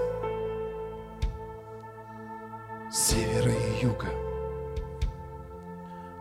Севера 2.91 3.53
и 3.53 3.83
юга, 3.83 4.09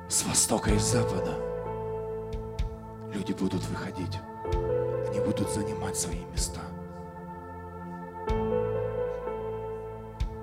с 0.08 0.24
востока 0.26 0.70
и 0.72 0.78
запада. 0.78 1.38
Люди 3.14 3.34
будут 3.34 3.64
выходить, 3.66 4.20
они 5.10 5.20
будут 5.20 5.50
занимать 5.50 5.98
свои 5.98 6.24
места 6.32 6.62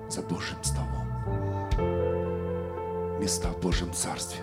за 0.09 0.21
Божьим 0.21 0.63
столом. 0.63 0.98
Места 3.19 3.49
в 3.49 3.59
Божьем 3.59 3.91
Царстве. 3.93 4.41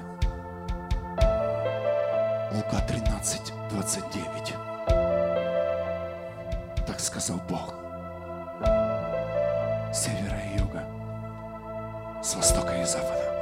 Лука 2.52 2.78
13, 2.86 3.54
29. 3.70 4.54
Так 6.86 7.00
сказал 7.00 7.40
Бог. 7.48 7.72
Севера 9.94 10.38
и 10.42 10.58
юга, 10.58 10.84
с 12.22 12.34
востока 12.34 12.78
и 12.82 12.84
запада. 12.84 13.32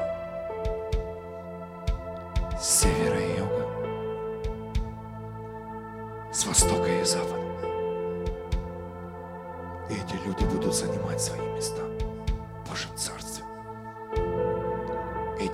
Севера 2.61 3.19
и 3.19 3.39
юга, 3.39 3.67
с 6.33 6.47
востока 6.47 6.89
и 6.89 7.03
запада. 7.03 7.43
И 9.91 9.95
эти 9.95 10.15
люди 10.25 10.45
будут 10.45 10.75
занимать 10.77 11.21
свои 11.21 11.41
места 11.57 11.83
в 11.83 12.71
Божьем 12.71 12.97
Царстве. 12.97 13.24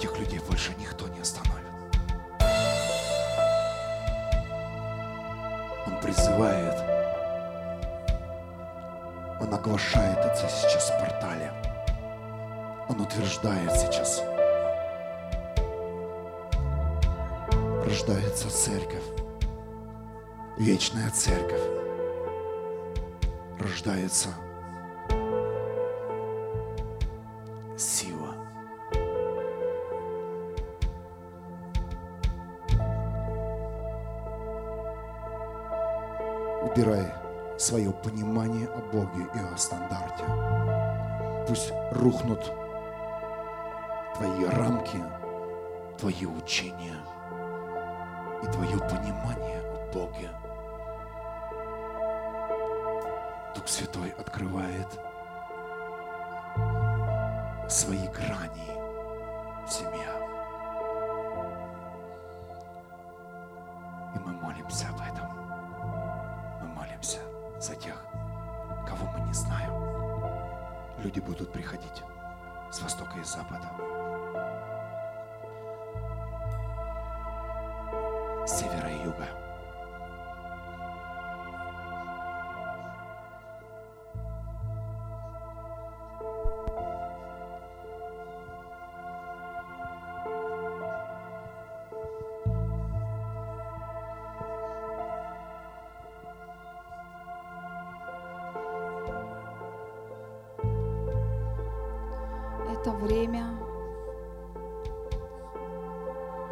Этих 0.00 0.18
людей 0.18 0.38
больше 0.48 0.72
никто 0.78 1.06
не 1.08 1.20
остановит. 1.20 1.66
Он 5.86 6.00
призывает, 6.00 6.74
он 9.38 9.52
оглашает 9.52 10.16
это 10.16 10.48
сейчас 10.48 10.88
в 10.88 10.98
портале. 11.00 11.52
Он 12.88 12.98
утверждает 13.02 13.70
сейчас. 13.72 14.22
Рождается 17.84 18.48
церковь, 18.50 19.04
вечная 20.56 21.10
церковь. 21.10 21.60
Рождается 23.58 24.30
сила. 24.30 24.49
Свое 37.70 37.92
понимание 37.92 38.66
о 38.66 38.80
Боге 38.92 39.28
и 39.33 39.38
о 39.38 39.56
стандарте. 39.56 40.24
Пусть 41.46 41.72
рухнут 41.92 42.42
твои 44.16 44.44
рамки, 44.46 44.98
твои 45.96 46.26
учения 46.26 46.96
и 48.42 48.46
твое 48.46 48.76
понимание 48.76 49.61
о 49.61 49.92
Боге. 49.94 50.30
Дух 53.54 53.68
Святой 53.68 54.11
открывает 54.18 54.88
свои 57.68 58.09
грани 58.09 58.66
в 59.64 59.70
семье. 59.70 60.19
Будут 71.40 71.55
приходить 71.55 72.03
с 72.70 72.83
востока 72.83 73.18
и 73.18 73.24
с 73.24 73.33
запада. 73.33 73.70
Это 102.90 102.98
время 102.98 103.44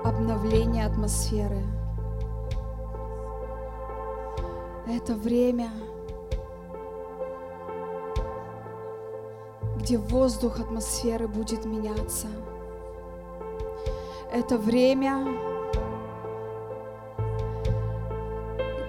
обновления 0.04 0.86
атмосферы. 0.86 1.64
Это 4.88 5.14
время, 5.14 5.68
где 9.78 9.98
воздух 9.98 10.60
атмосферы 10.60 11.26
будет 11.26 11.64
меняться. 11.64 12.28
Это 14.32 14.58
время, 14.58 15.26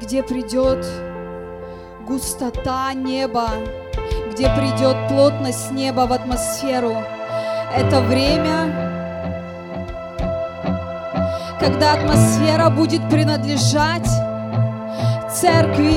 где 0.02 0.22
придет 0.22 0.86
густота 2.08 2.94
неба, 2.94 3.48
где 4.32 4.48
придет 4.56 4.96
плотность 5.10 5.72
неба 5.72 6.02
в 6.06 6.14
атмосферу. 6.14 6.96
Это 7.72 8.02
время, 8.02 8.90
когда 11.60 11.94
атмосфера 11.94 12.70
будет 12.72 13.08
принадлежать 13.10 14.08
церкви. 15.32 15.96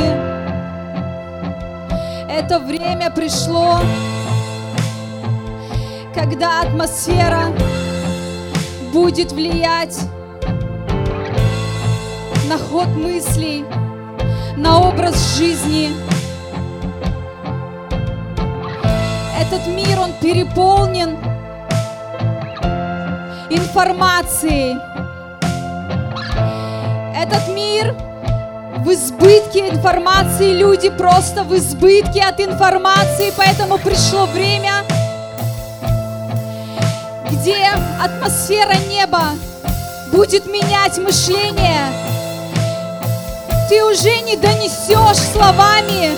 Это 2.31 2.59
время 2.59 3.11
пришло, 3.11 3.79
когда 6.15 6.61
атмосфера 6.61 7.47
будет 8.93 9.33
влиять 9.33 9.99
на 12.49 12.59
ход 12.59 12.89
мыслей, 12.89 13.65
на 14.59 14.79
образ 14.79 15.39
жизни. 15.39 15.89
Этот 19.41 19.67
мир, 19.67 19.99
он 20.01 20.13
переполнен 20.21 21.32
информацией. 23.57 24.77
Этот 27.15 27.49
мир 27.49 27.95
в 28.79 28.93
избытке 28.93 29.69
информации, 29.71 30.53
люди 30.53 30.91
просто 30.91 31.45
в 31.45 31.55
избытке 31.55 32.23
от 32.23 32.41
информации, 32.41 33.33
поэтому 33.37 33.79
пришло 33.79 34.27
время, 34.27 34.85
где 37.31 37.69
атмосфера 38.01 38.75
неба 38.89 39.31
будет 40.13 40.47
менять 40.47 40.99
мышление. 40.99 41.87
Ты 43.69 43.85
уже 43.85 44.21
не 44.23 44.37
донесешь 44.37 45.23
словами, 45.33 46.11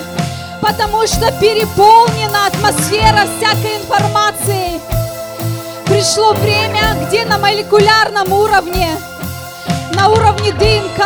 потому 0.61 1.05
что 1.07 1.31
переполнена 1.39 2.47
атмосфера 2.47 3.27
всякой 3.37 3.77
информации. 3.77 4.94
Пришло 5.95 6.33
время, 6.33 7.07
где 7.07 7.23
на 7.23 7.37
молекулярном 7.37 8.29
уровне, 8.33 8.89
на 9.93 10.09
уровне 10.09 10.51
ДНК, 10.51 11.01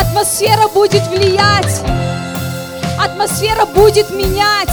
атмосфера 0.00 0.68
будет 0.68 1.04
влиять, 1.08 1.82
атмосфера 3.00 3.66
будет 3.66 4.10
менять 4.10 4.70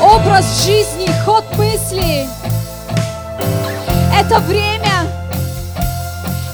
образ 0.00 0.64
жизни, 0.64 1.06
ход 1.26 1.44
мысли. 1.58 2.26
Это 4.18 4.40
время, 4.40 5.06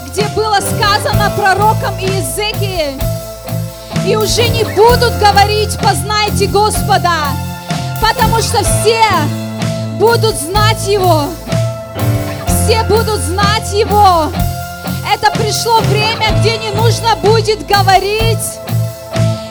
где 0.09 0.27
было 0.35 0.59
сказано 0.59 1.31
пророком 1.37 1.96
Иезекии, 2.01 3.01
и 4.05 4.16
уже 4.16 4.48
не 4.48 4.64
будут 4.64 5.16
говорить 5.20 5.79
«познайте 5.81 6.48
Господа», 6.48 7.29
потому 8.03 8.38
что 8.42 8.59
все 8.64 9.48
будут 9.99 10.37
знать 10.37 10.87
Его, 10.87 11.25
все 12.47 12.83
будут 12.85 13.21
знать 13.21 13.73
Его. 13.73 14.31
Это 15.13 15.31
пришло 15.37 15.81
время, 15.81 16.39
где 16.39 16.57
не 16.59 16.71
нужно 16.71 17.17
будет 17.17 17.67
говорить, 17.67 18.59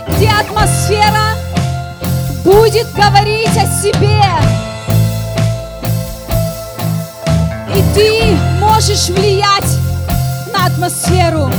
где 0.08 0.30
атмосфера 0.30 1.36
будет 2.44 2.92
говорить 2.94 3.58
о 3.58 3.82
себе. 3.82 4.22
И 7.76 7.84
ты 7.94 8.38
можешь 8.60 9.10
влиять 9.10 9.78
на 10.54 10.68
атмосферу. 10.68 11.52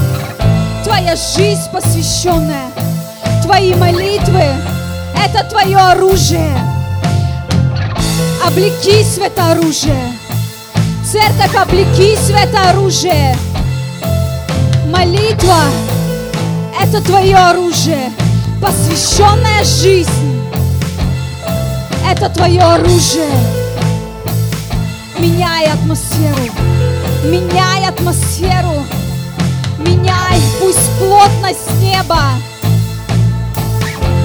Твоя 0.83 1.15
жизнь 1.15 1.71
посвященная, 1.71 2.71
твои 3.43 3.75
молитвы– 3.75 4.45
это 5.25 5.45
твое 5.45 5.77
оружие. 5.77 6.78
Облекись 8.47 9.19
в 9.19 9.23
это 9.23 9.53
оружие. 9.53 10.13
Церковь, 11.05 11.55
облекись 11.55 12.31
в 12.31 12.35
это 12.35 12.71
оружие. 12.71 13.37
Молитва– 14.87 15.65
это 16.81 17.03
твое 17.03 17.37
оружие. 17.37 18.11
Посвященная 18.61 19.65
жизнь– 19.65 20.41
это 22.11 22.29
твое 22.31 22.63
оружие. 22.63 23.31
Меняй 25.19 25.67
атмосферу, 25.67 26.53
меняй 27.25 27.87
атмосферу, 27.89 28.85
меняй, 29.79 30.41
пусть 30.61 30.91
плотность 30.99 31.71
неба 31.81 32.23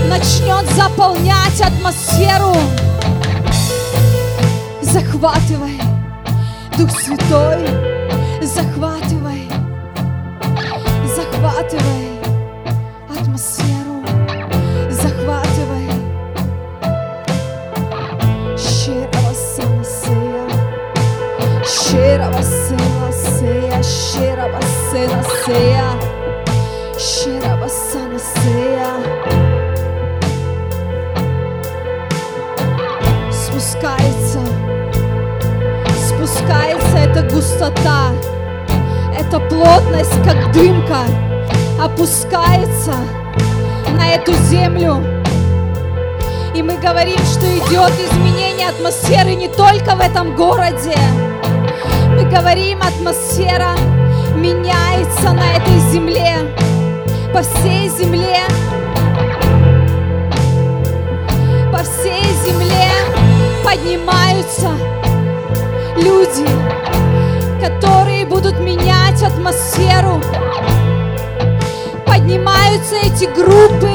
начнет 0.08 0.70
заполнять 0.76 1.60
атмосферу. 1.60 2.56
Захватывай, 4.93 5.81
Дух 6.77 6.91
Святой, 6.91 7.67
захватывай, 8.43 9.49
захватывай 11.07 12.09
атмосферу, 13.11 14.03
захватывай. 14.91 15.89
Ширавасанасея, 18.57 20.49
Ширавасенасея, 21.65 23.83
Ширавасенасея, 23.83 24.93
Ширавасанасея. 24.93 26.12
Спускается 36.44 36.98
эта 36.98 37.22
густота, 37.34 38.12
эта 39.18 39.40
плотность, 39.40 40.14
как 40.24 40.52
дымка, 40.52 41.00
опускается 41.82 42.94
на 43.98 44.10
эту 44.10 44.34
землю. 44.50 45.02
И 46.54 46.62
мы 46.62 46.76
говорим, 46.78 47.18
что 47.20 47.46
идет 47.46 47.92
изменение 47.98 48.70
атмосферы 48.70 49.36
не 49.36 49.48
только 49.48 49.96
в 49.96 50.02
этом 50.02 50.36
городе. 50.36 50.98
Мы 52.10 52.26
говорим, 52.26 52.80
атмосфера 52.82 53.76
меняется 54.36 55.32
на 55.32 55.56
этой 55.56 55.80
земле, 55.92 56.36
по 57.34 57.42
всей 57.42 57.88
земле, 57.90 58.40
по 61.72 61.80
всей 61.84 62.24
земле 62.46 62.90
поднимаются 63.64 64.72
люди, 66.04 66.46
которые 67.62 68.26
будут 68.26 68.60
менять 68.60 69.22
атмосферу. 69.24 70.22
Поднимаются 72.06 72.96
эти 72.96 73.26
группы, 73.26 73.92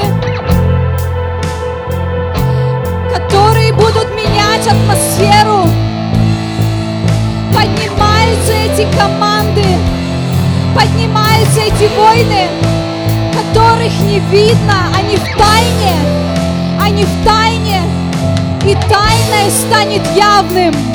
которые 3.13 3.73
будут 3.73 4.07
менять 4.15 4.67
атмосферу. 4.67 5.69
Поднимаются 7.53 8.53
эти 8.53 8.87
команды, 8.97 9.65
поднимаются 10.75 11.61
эти 11.61 11.89
войны, 11.95 12.47
которых 13.33 13.93
не 14.01 14.19
видно, 14.31 14.73
они 14.95 15.15
в 15.17 15.25
тайне, 15.37 15.95
они 16.81 17.03
в 17.03 17.25
тайне, 17.25 17.81
и 18.65 18.75
тайное 18.87 19.49
станет 19.49 20.05
явным. 20.15 20.88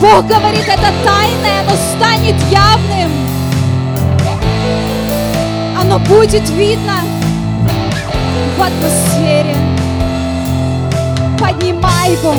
Бог 0.00 0.26
говорит, 0.26 0.66
это 0.66 0.90
тайное, 1.04 1.60
оно 1.60 1.76
станет 1.94 2.34
явным. 2.50 3.10
Оно 5.78 5.98
будет 5.98 6.48
видно 6.48 6.94
в 8.56 8.62
атмосфере. 8.62 9.54
Поднимай, 11.38 12.16
Бог, 12.22 12.36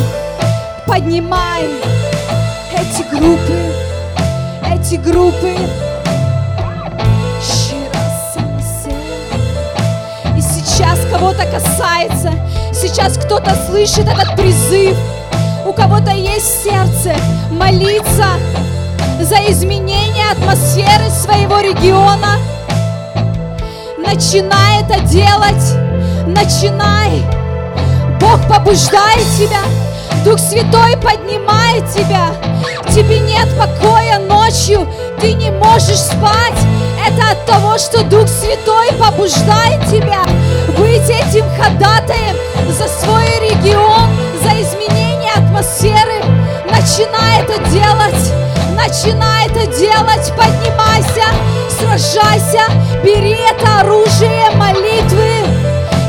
поднимай 0.88 1.70
эти 2.74 3.08
группы, 3.12 3.60
эти 4.66 4.96
группы. 4.96 5.56
И 10.36 10.42
сейчас 10.42 11.00
кого-то 11.12 11.46
касается, 11.46 12.34
сейчас 12.74 13.20
кто-то 13.20 13.56
слышит 13.68 14.08
этот 14.08 14.36
призыв, 14.36 14.98
у 15.72 15.74
кого-то 15.74 16.12
есть 16.12 16.64
сердце 16.66 17.16
молиться 17.50 18.26
за 19.22 19.36
изменение 19.50 20.30
атмосферы 20.30 21.10
своего 21.10 21.60
региона. 21.62 22.40
Начинай 23.98 24.82
это 24.82 25.00
делать. 25.08 25.78
Начинай. 26.28 27.22
Бог 28.20 28.46
побуждает 28.50 29.26
тебя. 29.38 29.62
Дух 30.26 30.40
Святой 30.40 30.98
поднимает 30.98 31.90
тебя. 31.90 32.32
Тебе 32.94 33.20
нет 33.20 33.48
покоя 33.58 34.20
ночью. 34.20 34.86
Ты 35.22 35.32
не 35.34 35.52
можешь 35.52 36.00
спать. 36.00 36.60
Это 37.08 37.32
от 37.32 37.46
того, 37.46 37.78
что 37.78 38.04
Дух 38.04 38.28
Святой 38.28 38.92
побуждает 39.00 39.86
тебя 39.86 40.22
быть 40.78 41.10
этим 41.10 41.46
ходатаем 41.58 42.36
за 42.68 42.90
свой 42.90 43.26
регион, 43.40 44.10
за 44.44 44.50
изменение 44.62 44.81
атмосферы. 45.62 46.24
Начинай 46.72 47.42
это 47.42 47.58
делать. 47.70 48.34
Начинай 48.76 49.46
это 49.46 49.68
делать. 49.78 50.34
Поднимайся, 50.36 51.26
сражайся. 51.70 52.64
Бери 53.04 53.38
это 53.48 53.82
оружие 53.82 54.50
молитвы 54.56 55.46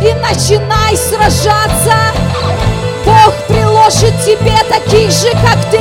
и 0.03 0.15
начинай 0.15 0.97
сражаться. 0.97 1.95
Бог 3.05 3.35
приложит 3.47 4.15
тебе 4.25 4.57
таких 4.71 5.11
же, 5.11 5.31
как 5.33 5.63
ты. 5.71 5.81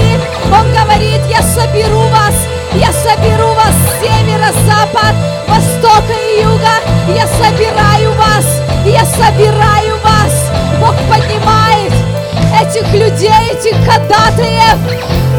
Он 0.54 0.70
говорит, 0.74 1.22
я 1.30 1.42
соберу 1.42 2.02
вас, 2.10 2.36
я 2.74 2.92
соберу 2.92 3.48
вас 3.54 3.74
с 3.74 4.04
севера, 4.04 4.52
запад, 4.68 5.16
востока 5.48 6.14
и 6.14 6.42
юга. 6.42 7.16
Я 7.16 7.26
собираю 7.28 8.12
вас, 8.16 8.46
я 8.86 9.06
собираю 9.06 9.96
вас. 10.04 10.52
Бог 10.80 10.96
поднимает 11.08 11.94
этих 12.62 12.88
людей, 12.94 13.32
этих 13.52 13.76
ходатаев. 13.86 14.78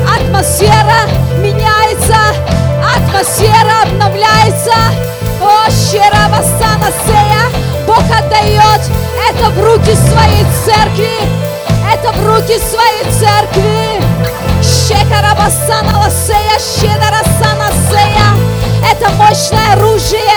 Атмосфера 0.08 1.08
меняется, 1.38 2.16
атмосфера 2.96 3.82
обновляется. 3.82 4.74
О, 5.40 5.68
щера 5.70 6.28
Васана 6.28 6.90
Сея, 7.04 7.50
Бог 7.86 8.04
отдает 8.16 8.80
это 9.28 9.50
в 9.50 9.64
руки 9.64 9.94
своей 9.94 10.44
церкви, 10.64 11.18
это 11.92 12.12
в 12.12 12.26
руки 12.26 12.58
своей 12.58 13.04
церкви. 13.12 14.02
Шекарабасана 14.62 15.98
Ласея, 15.98 16.58
Щедарасана 16.58 17.72
Сея, 17.90 18.90
это 18.90 19.10
мощное 19.12 19.72
оружие. 19.72 20.31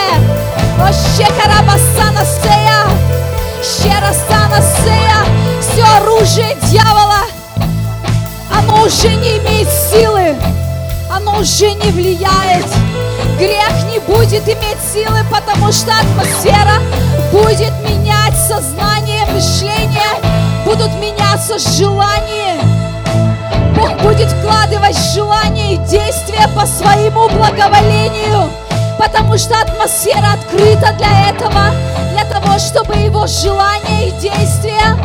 Уже 11.56 11.74
не 11.74 11.91
влияет. 11.91 12.66
Грех 13.38 13.72
не 13.89 13.99
будет 13.99 14.43
иметь 14.43 14.78
силы, 14.93 15.20
потому 15.32 15.72
что 15.72 15.89
атмосфера 15.93 16.82
будет 17.32 17.72
менять 17.88 18.36
сознание, 18.36 19.26
мышление, 19.32 20.20
будут 20.66 20.93
меняться 20.95 21.58
желания. 21.58 22.60
Бог 23.74 23.89
будет 24.01 24.34
вкладывать 24.34 24.97
желания 25.14 25.76
и 25.76 25.78
действия 25.78 26.49
по 26.53 26.66
своему 26.66 27.30
благоволению, 27.30 28.49
потому 28.99 29.38
что 29.38 29.56
атмосфера 29.62 30.34
открыта 30.34 30.93
для 30.97 31.30
этого, 31.30 31.72
для 32.12 32.26
того, 32.26 32.60
чтобы 32.60 32.95
его 32.95 33.28
желания 33.28 34.10
и 34.10 34.12
действия 34.20 34.97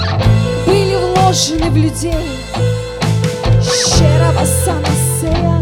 были 0.67 0.97
вложены 0.97 1.71
в 1.71 1.77
людей. 1.77 2.27
Шеравасанасея. 3.63 5.31
О, 5.47 5.60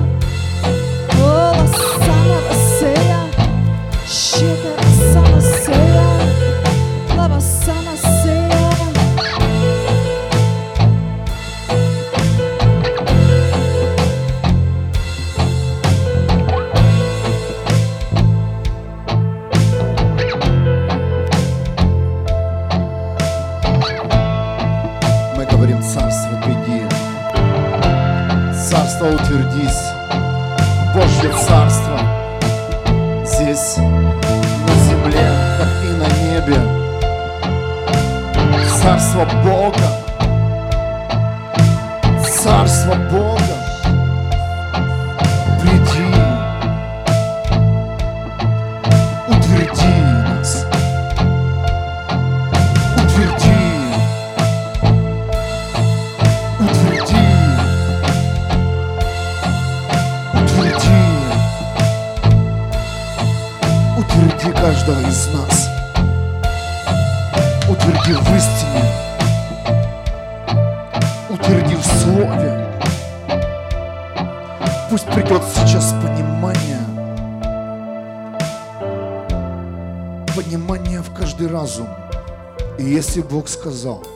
Бог 83.39 83.49
сказал– 83.49 84.03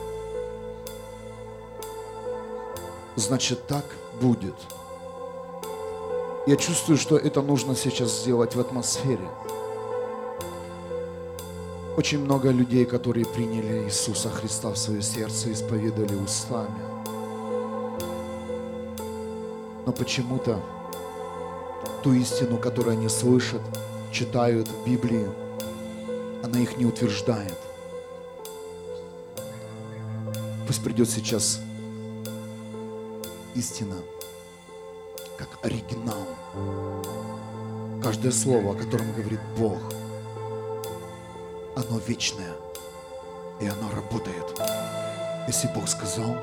значит 3.15 3.67
так 3.67 3.85
будет. 4.19 4.55
Я 6.45 6.57
чувствую, 6.57 6.97
что 6.97 7.15
это 7.15 7.41
нужно 7.41 7.73
сейчас 7.73 8.21
сделать 8.21 8.53
в 8.53 8.59
атмосфере. 8.59 9.29
Очень 11.95 12.19
много 12.19 12.49
людей, 12.49 12.83
которые 12.83 13.25
приняли 13.25 13.85
Иисуса 13.85 14.29
Христа 14.29 14.71
в 14.71 14.77
свое 14.77 15.01
сердце, 15.01 15.53
исповедали 15.53 16.15
устами. 16.15 16.83
Но 19.85 19.93
почему-то 19.93 20.59
ту 22.03 22.11
истину, 22.11 22.57
которую 22.57 22.97
они 22.97 23.07
слышат, 23.07 23.61
читают 24.11 24.67
в 24.67 24.85
Библии, 24.85 25.29
она 26.43 26.59
их 26.59 26.75
не 26.75 26.85
утверждает. 26.85 27.57
Пусть 30.73 30.83
придет 30.83 31.07
сейчас 31.07 31.59
истина, 33.53 33.93
как 35.37 35.47
оригинал. 35.61 36.25
Каждое 38.01 38.31
слово, 38.31 38.71
о 38.71 38.73
котором 38.73 39.13
говорит 39.13 39.39
Бог, 39.55 39.77
оно 41.75 41.99
вечное, 42.07 42.55
и 43.61 43.67
оно 43.67 43.91
работает. 43.91 44.59
Если 45.45 45.67
Бог 45.75 45.87
сказал, 45.87 46.37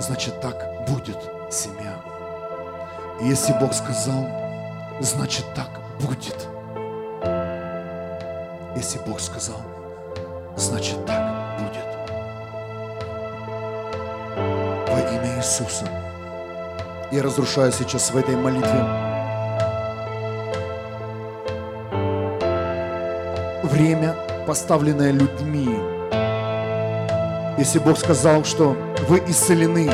значит 0.00 0.40
так 0.40 0.88
будет 0.88 1.18
семья. 1.52 2.02
И 3.20 3.28
если 3.28 3.52
Бог 3.60 3.74
сказал, 3.74 4.26
значит 5.02 5.44
так 5.54 5.78
будет. 6.00 6.48
Если 8.74 8.98
Бог 9.06 9.20
сказал, 9.20 9.60
значит 10.56 11.04
так 11.04 11.37
Иисуса. 15.48 15.86
Я 17.10 17.22
разрушаю 17.22 17.72
сейчас 17.72 18.10
в 18.10 18.16
этой 18.18 18.36
молитве 18.36 18.84
время, 23.62 24.14
поставленное 24.46 25.10
людьми. 25.10 25.70
Если 27.56 27.78
Бог 27.78 27.98
сказал, 27.98 28.44
что 28.44 28.76
вы 29.08 29.22
исцелены, 29.26 29.90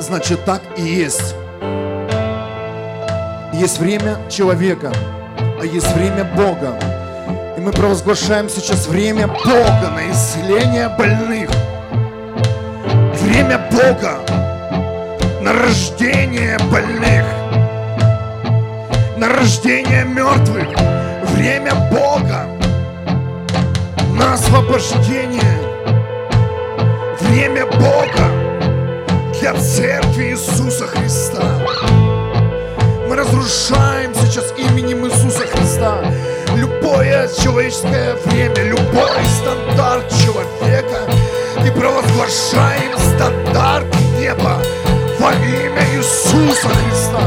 значит 0.00 0.44
так 0.44 0.60
и 0.76 0.82
есть. 0.82 1.36
Есть 3.52 3.78
время 3.78 4.18
человека, 4.28 4.92
а 5.60 5.64
есть 5.64 5.94
время 5.94 6.24
Бога. 6.36 6.76
И 7.56 7.60
мы 7.60 7.70
провозглашаем 7.70 8.48
сейчас 8.48 8.88
время 8.88 9.28
Бога 9.28 9.90
на 9.94 10.10
исцеление 10.10 10.88
больных 10.88 11.53
время 13.34 13.58
Бога 13.72 14.20
на 15.40 15.52
рождение 15.52 16.56
больных. 16.70 17.24
на 19.16 19.28
рождение 19.28 20.04
мертвых, 20.04 20.68
время 21.34 21.74
Бога, 21.90 22.46
на 24.16 24.34
освобождение, 24.34 25.58
время 27.20 27.66
Бога 27.66 28.26
для 29.40 29.54
церкви 29.54 30.30
Иисуса 30.30 30.86
Христа. 30.86 31.42
Мы 33.08 33.16
разрушаем 33.16 34.14
сейчас 34.14 34.52
именем 34.58 35.06
Иисуса 35.06 35.46
Христа 35.46 35.98
любое 36.54 37.28
человеческое 37.42 38.14
время, 38.26 38.62
любой 38.62 39.24
стандарт 39.40 40.08
человека 40.22 41.13
провозглашаем 41.74 42.92
стандарт 42.98 43.86
неба 44.18 44.60
во 45.18 45.32
имя 45.32 45.84
Иисуса 45.96 46.68
Христа. 46.68 47.20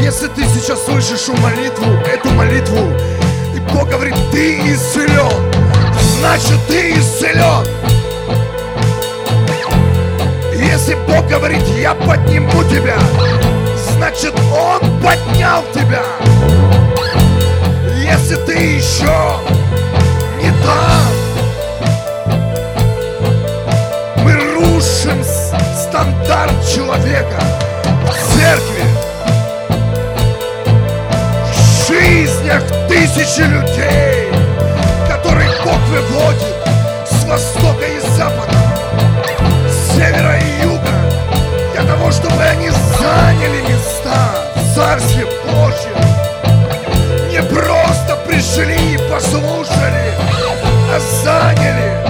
Если 0.00 0.28
ты 0.28 0.44
сейчас 0.48 0.84
слышишь 0.84 1.28
молитву, 1.40 1.92
эту 2.06 2.30
молитву, 2.30 2.92
и 3.54 3.60
Бог 3.72 3.88
говорит, 3.88 4.14
ты 4.30 4.58
исцелен, 4.72 5.52
значит 6.18 6.58
ты 6.68 6.92
исцелен. 6.92 7.66
Если 10.54 10.94
Бог 11.06 11.26
говорит, 11.26 11.62
я 11.78 11.94
подниму 11.94 12.64
тебя, 12.64 12.98
значит 13.92 14.34
Он 14.52 14.80
поднял 15.00 15.64
тебя. 15.74 16.02
Если 17.96 18.36
ты 18.46 18.54
еще 18.54 19.36
не 20.40 20.50
там, 20.64 21.27
стандарт 25.98 26.52
человека 26.72 27.40
в 28.06 28.36
церкви, 28.36 28.84
в 31.44 31.88
жизнях 31.88 32.62
тысячи 32.88 33.40
людей, 33.40 34.28
которые 35.08 35.50
Бог 35.64 35.78
выводит 35.88 36.54
с 37.04 37.24
востока 37.24 37.84
и 37.84 37.98
запада, 38.16 38.56
с 39.68 39.96
севера 39.96 40.38
и 40.38 40.62
юга, 40.62 40.94
для 41.74 41.82
того, 41.82 42.12
чтобы 42.12 42.40
они 42.44 42.70
заняли 42.70 43.62
места 43.62 44.44
в 44.54 44.74
Царстве 44.76 45.26
Божьем. 45.46 45.98
Не 47.28 47.42
просто 47.42 48.16
пришли 48.24 48.94
и 48.94 48.98
послушали, 49.10 50.12
а 50.94 51.00
заняли. 51.24 52.07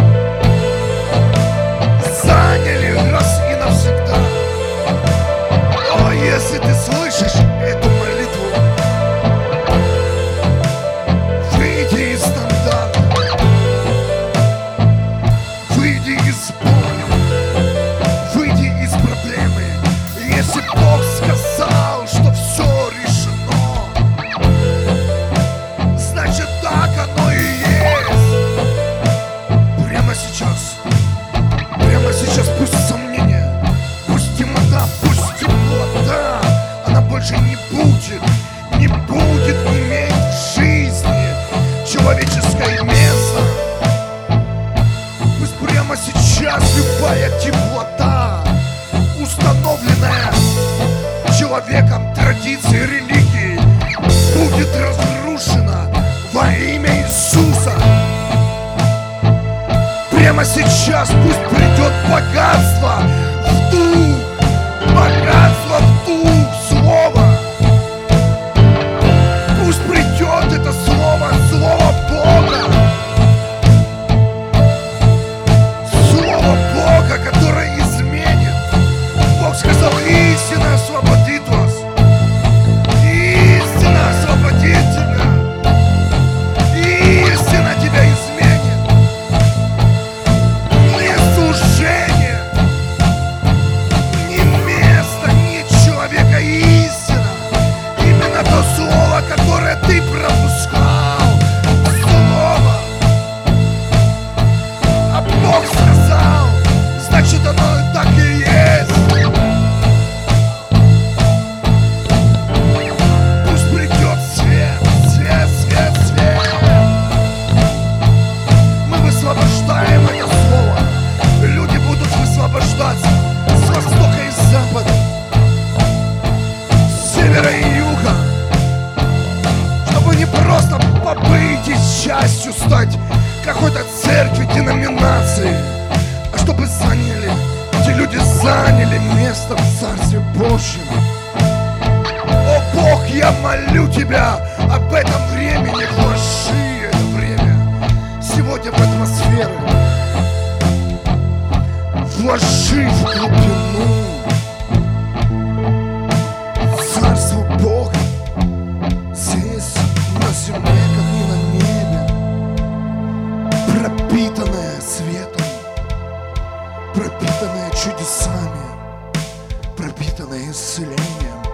Чудесами, 167.78 169.76
пропитанное 169.76 170.50
исцелением. 170.50 171.44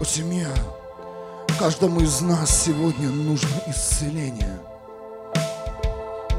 О, 0.00 0.04
семья, 0.04 0.48
каждому 1.58 2.00
из 2.00 2.22
нас 2.22 2.64
сегодня 2.64 3.10
нужно 3.10 3.60
исцеление 3.66 4.58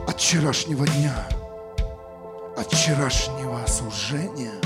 от 0.07 0.19
вчерашнего 0.19 0.87
дня, 0.87 1.27
от 2.57 2.73
вчерашнего 2.73 3.63
служения, 3.67 4.59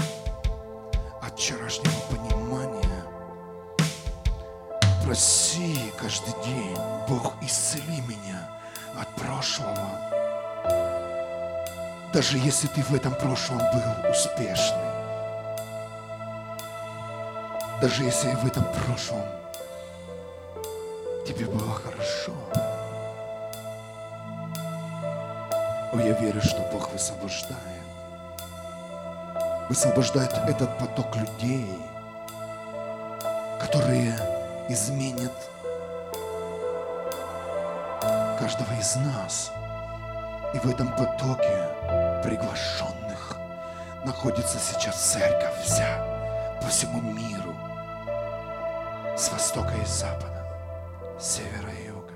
от 1.21 1.38
вчерашнего 1.38 1.91
понимания. 2.09 3.03
Проси 5.03 5.91
каждый 5.99 6.33
день, 6.45 6.77
Бог, 7.09 7.33
исцели 7.41 8.01
меня 8.07 8.49
от 8.97 9.13
прошлого. 9.15 10.94
Даже 12.14 12.38
если 12.38 12.68
ты 12.68 12.82
в 12.82 12.93
этом 12.93 13.14
прошлом 13.16 13.58
был 13.58 14.12
успешный. 14.12 14.86
Даже 17.82 18.03
если 18.03 18.32
в 18.32 18.45
этом 18.45 18.64
прошлом 18.64 19.22
тебе 21.28 21.45
было 21.45 21.74
хорошо. 21.74 22.34
О, 25.91 25.99
я 25.99 26.14
верю, 26.20 26.41
что 26.41 26.62
Бог 26.72 26.91
высвобождает. 26.91 27.60
Высвобождает 29.70 30.32
этот 30.47 30.78
поток 30.78 31.16
людей, 31.16 31.70
которые 33.60 34.18
изменят 34.70 35.34
каждого 38.39 38.74
из 38.80 38.95
нас. 38.97 39.51
И 40.53 40.60
в 40.60 40.70
этом 40.70 40.88
потоке 40.95 41.64
приглашенных 42.26 43.38
находится 44.03 44.57
сейчас 44.57 45.11
церковь 45.13 45.61
вся 45.63 46.57
по 46.59 46.67
всему 46.69 46.99
миру, 46.99 47.53
с 49.15 49.32
востока 49.32 49.73
и 49.76 49.86
запада, 49.86 50.43
с 51.19 51.36
севера 51.36 51.69
и 51.80 51.86
юга. 51.86 52.13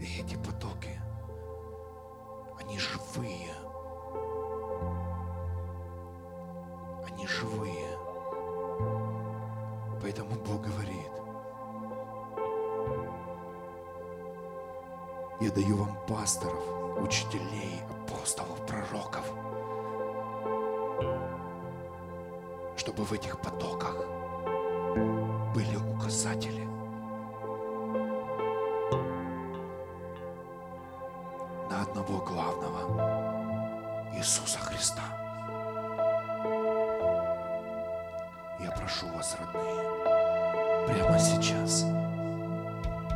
И 0.00 0.20
эти 0.20 0.36
потоки, 0.36 1.00
они 2.60 2.78
живые. 2.78 3.54
Они 7.08 7.26
живые. 7.26 7.88
Поэтому 10.02 10.34
Бог 10.46 10.60
говорит, 10.60 11.12
я 15.40 15.50
даю 15.50 15.76
вам 15.78 15.96
пасторов, 16.06 16.83
учителей, 16.96 17.80
апостолов, 17.90 18.64
пророков, 18.66 19.24
чтобы 22.76 23.04
в 23.04 23.12
этих 23.12 23.38
потоках 23.40 23.96
были 25.54 25.76
указатели. 25.76 26.64
На 31.70 31.82
одного 31.82 32.18
главного 32.24 34.12
Иисуса 34.16 34.58
Христа. 34.58 35.02
Я 38.60 38.70
прошу 38.70 39.06
вас, 39.08 39.36
родные, 39.40 40.86
прямо 40.86 41.18
сейчас 41.18 41.84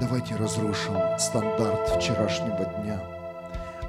давайте 0.00 0.36
разрушим 0.36 0.96
стандарт 1.18 1.88
вчерашнего 1.96 2.64
дня, 2.64 3.00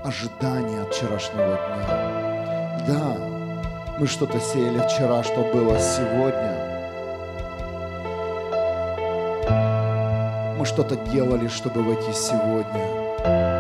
ожидания 0.04 0.82
от 0.82 0.94
вчерашнего 0.94 1.56
дня. 1.56 2.84
Да, 2.88 3.18
мы 4.00 4.08
что-то 4.08 4.40
сеяли 4.40 4.80
вчера, 4.80 5.24
что 5.24 5.42
было 5.54 5.78
сегодня. 5.80 6.70
Мы 10.58 10.66
что-то 10.66 10.96
делали, 10.96 11.48
чтобы 11.48 11.84
войти 11.84 12.14
сегодня. 12.14 13.59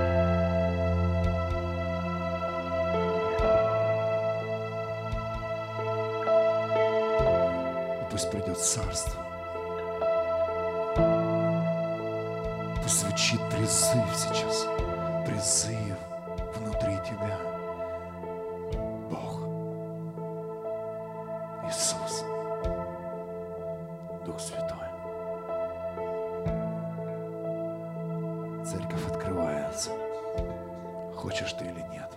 Хочешь 31.29 31.53
ты 31.53 31.65
или 31.65 31.81
нет, 31.91 32.09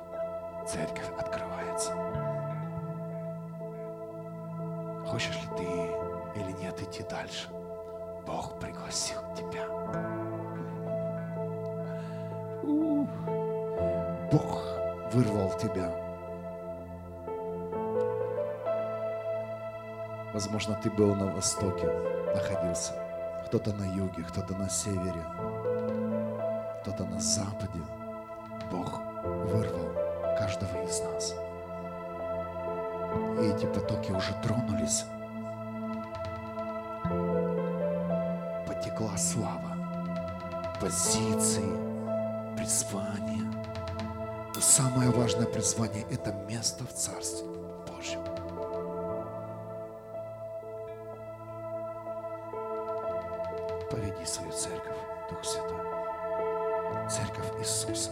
церковь 0.66 1.10
открывается. 1.18 1.92
Хочешь 5.06 5.36
ли 5.36 5.48
ты 5.54 6.40
или 6.40 6.52
нет 6.52 6.80
идти 6.80 7.02
дальше? 7.02 7.50
Бог 8.26 8.58
пригласил 8.58 9.18
тебя. 9.36 9.66
Бог 14.32 14.62
вырвал 15.12 15.50
тебя. 15.58 15.92
Возможно, 20.32 20.74
ты 20.82 20.90
был 20.90 21.14
на 21.14 21.26
востоке, 21.26 21.86
находился. 22.34 22.94
Кто-то 23.44 23.74
на 23.74 23.84
юге, 23.94 24.22
кто-то 24.22 24.54
на 24.54 24.70
севере, 24.70 25.22
кто-то 26.80 27.04
на 27.04 27.20
западе. 27.20 27.82
Бог 28.70 29.01
вырвал 29.22 29.92
каждого 30.38 30.82
из 30.84 31.00
нас. 31.00 31.34
И 33.40 33.46
эти 33.46 33.66
потоки 33.66 34.10
уже 34.12 34.32
тронулись. 34.42 35.04
Потекла 38.66 39.16
слава, 39.16 39.76
позиции, 40.80 41.92
призвание. 42.56 43.44
Но 44.54 44.60
самое 44.60 45.10
важное 45.10 45.46
призвание– 45.46 46.04
это 46.10 46.32
место 46.48 46.84
в 46.84 46.92
Царстве 46.92 47.48
Божьем. 47.88 48.22
Поведи 53.90 54.24
свою 54.24 54.52
церковь, 54.52 54.96
Дух 55.30 55.44
Святой. 55.44 57.08
Церковь 57.10 57.60
Иисуса. 57.60 58.10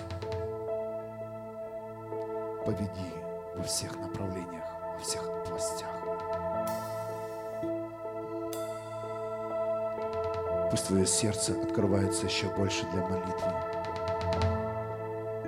Поведи 2.71 3.13
во 3.57 3.65
всех 3.65 3.97
направлениях, 3.99 4.63
во 4.95 4.99
всех 5.01 5.23
областях. 5.29 5.89
Пусть 10.71 10.87
твое 10.87 11.05
сердце 11.05 11.61
открывается 11.61 12.27
еще 12.27 12.47
больше 12.51 12.87
для 12.93 13.03
молитвы. 13.03 13.53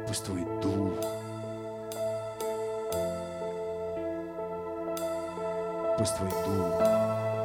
Пусть 0.08 0.24
твой 0.24 0.44
дух, 0.60 0.98
пусть 5.98 6.16
твой 6.16 6.30
дух 6.44 6.80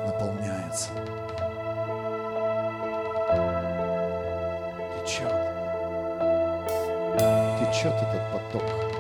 наполняется. 0.08 0.90
Течет. 5.06 5.32
Течет 7.60 7.94
этот 7.94 8.32
поток. 8.34 8.97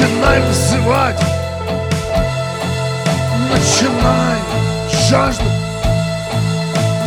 Начинай 0.00 0.40
взывать. 0.40 1.22
Начинай 3.50 4.38
жажду. 5.10 5.44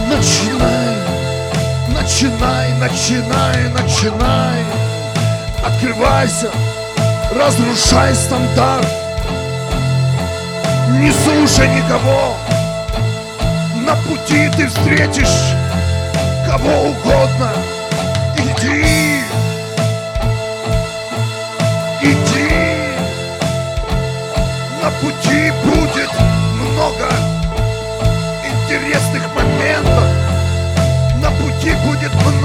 Начинай. 0.08 0.98
Начинай, 1.90 2.72
начинай, 2.74 3.70
начинай. 3.70 4.64
Открывайся. 5.66 6.52
Разрушай 7.36 8.14
стандарт. 8.14 8.88
Не 11.00 11.12
слушай 11.12 11.68
никого. 11.70 12.36
На 13.88 13.96
пути 14.08 14.52
ты 14.56 14.68
встретишь 14.68 15.56
кого 16.48 16.90
угодно. 16.90 17.50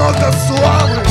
Будет 0.08 0.34
много 0.50 1.07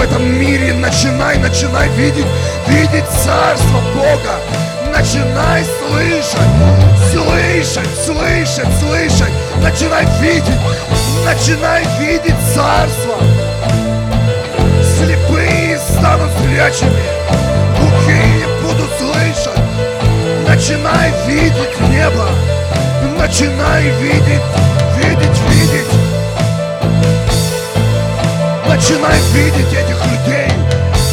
в 0.00 0.02
этом 0.02 0.40
мире, 0.40 0.72
начинай, 0.72 1.36
начинай 1.36 1.86
видеть, 1.90 2.24
видеть 2.66 3.04
Царство 3.22 3.80
Бога. 3.94 4.40
Начинай 4.96 5.62
слышать, 5.62 6.40
слышать, 7.12 7.90
слышать, 8.06 8.78
слышать. 8.80 9.32
Начинай 9.62 10.06
видеть, 10.22 10.58
начинай 11.26 11.84
видеть 12.00 12.34
Царство. 12.54 13.16
Слепые 14.96 15.78
станут 15.78 16.30
зрячими, 16.44 17.02
глухие 17.78 18.46
будут 18.62 18.90
слышать. 18.98 19.60
Начинай 20.48 21.12
видеть 21.26 21.78
небо, 21.90 22.26
начинай 23.18 23.82
видеть, 24.00 24.40
видеть, 24.96 25.40
видеть. 25.50 26.19
Начинай 28.80 29.20
видеть 29.34 29.74
этих 29.74 30.06
людей, 30.06 30.48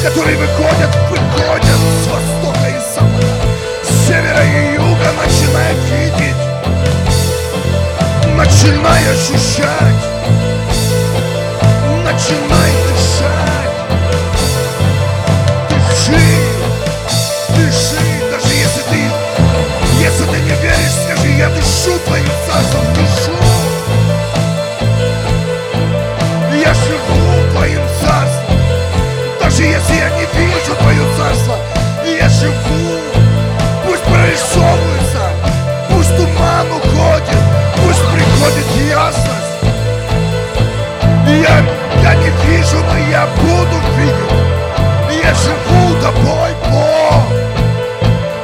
которые 0.02 0.38
выходят, 0.38 0.90
выходят 1.10 1.80
с 2.02 2.08
востока 2.08 2.70
и 2.70 2.80
запада, 2.96 3.28
с 3.84 4.08
севера 4.08 4.42
и 4.42 4.76
юга. 4.76 5.12
Начинай 5.22 5.74
видеть, 5.92 6.42
начинай 8.38 9.04
ощущать, 9.12 10.02
начинай 12.06 12.72
дышать. 12.88 13.76
Дыши, 15.90 16.24
дыши, 17.50 18.08
даже 18.32 18.54
если 18.56 18.84
ты, 18.90 19.00
если 20.00 20.24
ты 20.24 20.40
не 20.40 20.56
веришь, 20.62 20.98
скажи, 21.04 21.30
я 21.34 21.50
дышу 21.50 22.00
твоим 22.06 22.32
царством, 22.48 22.86
дышу. 22.94 23.27
Живу. 32.40 33.00
Пусть 33.86 34.04
прорисовывается, 34.04 35.24
пусть 35.90 36.16
туман 36.16 36.68
уходит, 36.72 37.42
пусть 37.78 38.04
приходит 38.14 38.66
ясность. 38.90 39.48
Я, 41.26 41.64
я 42.04 42.16
не 42.16 42.30
вижу, 42.46 42.78
но 42.78 42.98
я 43.10 43.28
буду 43.38 43.78
видеть. 43.98 45.24
Я 45.24 45.34
живу 45.34 46.02
тобой, 46.02 46.52
Бог. 46.70 47.24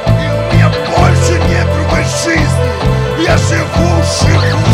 И 0.06 0.26
у 0.28 0.54
меня 0.54 0.68
больше 0.96 1.40
нет 1.48 1.66
другой 1.74 2.04
жизни. 2.24 3.24
Я 3.24 3.36
живу, 3.36 4.02
живу. 4.20 4.73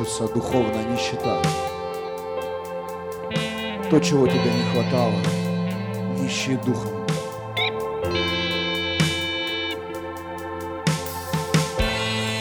Рушится 0.00 0.28
духовная 0.28 0.84
нищета. 0.84 1.42
То, 3.90 4.00
чего 4.00 4.26
тебе 4.26 4.50
не 4.50 4.62
хватало, 4.72 5.14
нищие 6.18 6.56
духом. 6.58 6.90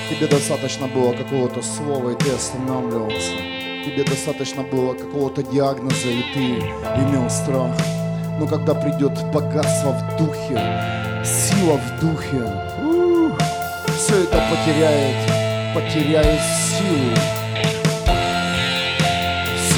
Тебе 0.10 0.28
достаточно 0.28 0.88
было 0.88 1.14
какого-то 1.14 1.62
слова, 1.62 2.12
и 2.12 2.16
ты 2.16 2.32
останавливался. 2.32 3.38
Тебе 3.86 4.04
достаточно 4.04 4.64
было 4.64 4.94
какого-то 4.94 5.44
диагноза, 5.44 6.10
и 6.10 6.24
ты 6.34 6.46
имел 7.02 7.30
страх. 7.30 7.76
Но 8.40 8.48
когда 8.48 8.74
придет 8.74 9.14
богатство 9.34 9.92
в 9.92 10.18
духе, 10.18 10.56
сила 11.26 11.78
в 11.78 12.00
духе, 12.00 12.42
все 13.98 14.24
это 14.24 14.42
потеряет, 14.50 15.76
потеряет 15.76 16.40
силу. 16.42 17.39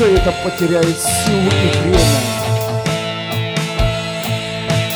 Все 0.01 0.15
это 0.15 0.33
потеряет 0.43 0.97
силу 0.99 1.45
и 1.45 1.77
время. 1.77 1.99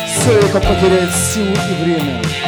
Все 0.04 0.32
это 0.32 0.58
потеряет 0.58 1.14
силу 1.14 1.52
и 1.52 1.84
время. 1.84 2.45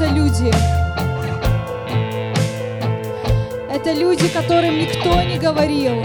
Появляются 0.00 0.06
люди. 0.06 0.52
Это 3.70 3.92
люди, 3.92 4.28
которым 4.28 4.78
никто 4.78 5.22
не 5.22 5.38
говорил. 5.38 6.02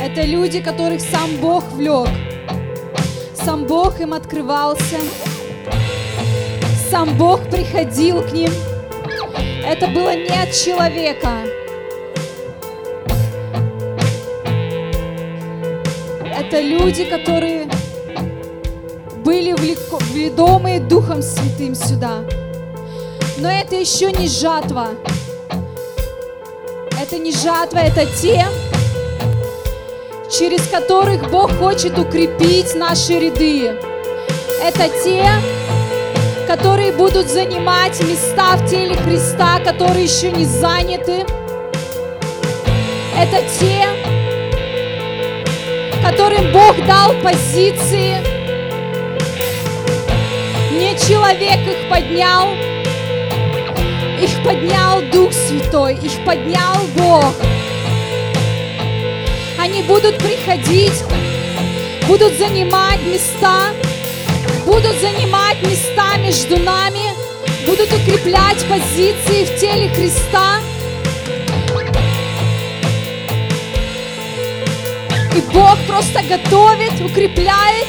Это 0.00 0.22
люди, 0.22 0.60
которых 0.60 1.00
сам 1.00 1.36
Бог 1.40 1.64
влек. 1.72 2.08
Сам 3.34 3.64
Бог 3.64 4.00
им 4.00 4.14
открывался. 4.14 4.96
Сам 6.90 7.16
Бог 7.16 7.48
приходил 7.50 8.22
к 8.22 8.32
ним. 8.32 8.50
Это 9.64 9.88
было 9.88 10.14
не 10.14 10.28
от 10.28 10.52
человека. 10.52 11.30
Это 16.38 16.60
люди, 16.60 17.04
которые 17.04 17.55
ведомые 20.12 20.80
Духом 20.80 21.22
Святым 21.22 21.74
сюда. 21.74 22.24
Но 23.38 23.50
это 23.50 23.76
еще 23.76 24.12
не 24.12 24.28
жатва. 24.28 24.88
Это 27.00 27.18
не 27.18 27.32
жатва, 27.32 27.78
это 27.78 28.06
те, 28.06 28.46
через 30.30 30.66
которых 30.68 31.30
Бог 31.30 31.52
хочет 31.58 31.98
укрепить 31.98 32.74
наши 32.74 33.18
ряды. 33.18 33.78
Это 34.62 34.88
те, 35.04 35.28
которые 36.46 36.92
будут 36.92 37.28
занимать 37.28 38.00
места 38.02 38.56
в 38.56 38.68
теле 38.68 38.94
Христа, 38.96 39.60
которые 39.60 40.04
еще 40.04 40.30
не 40.30 40.44
заняты. 40.44 41.24
Это 43.18 43.42
те, 43.58 43.86
которым 46.02 46.52
Бог 46.52 46.76
дал 46.86 47.12
позиции. 47.22 48.35
Человек 50.98 51.60
их 51.60 51.88
поднял, 51.88 52.48
их 54.18 54.42
поднял 54.42 55.02
Дух 55.12 55.32
Святой, 55.32 55.94
их 55.94 56.24
поднял 56.24 56.76
Бог. 56.96 57.34
Они 59.58 59.82
будут 59.82 60.18
приходить, 60.18 61.04
будут 62.08 62.38
занимать 62.38 63.00
места, 63.02 63.72
будут 64.64 64.96
занимать 65.00 65.62
места 65.62 66.16
между 66.18 66.58
нами, 66.58 67.12
будут 67.66 67.92
укреплять 67.92 68.64
позиции 68.66 69.44
в 69.44 69.60
теле 69.60 69.88
Христа. 69.90 70.60
И 75.36 75.40
Бог 75.52 75.76
просто 75.86 76.22
готовит, 76.22 77.00
укрепляет 77.00 77.86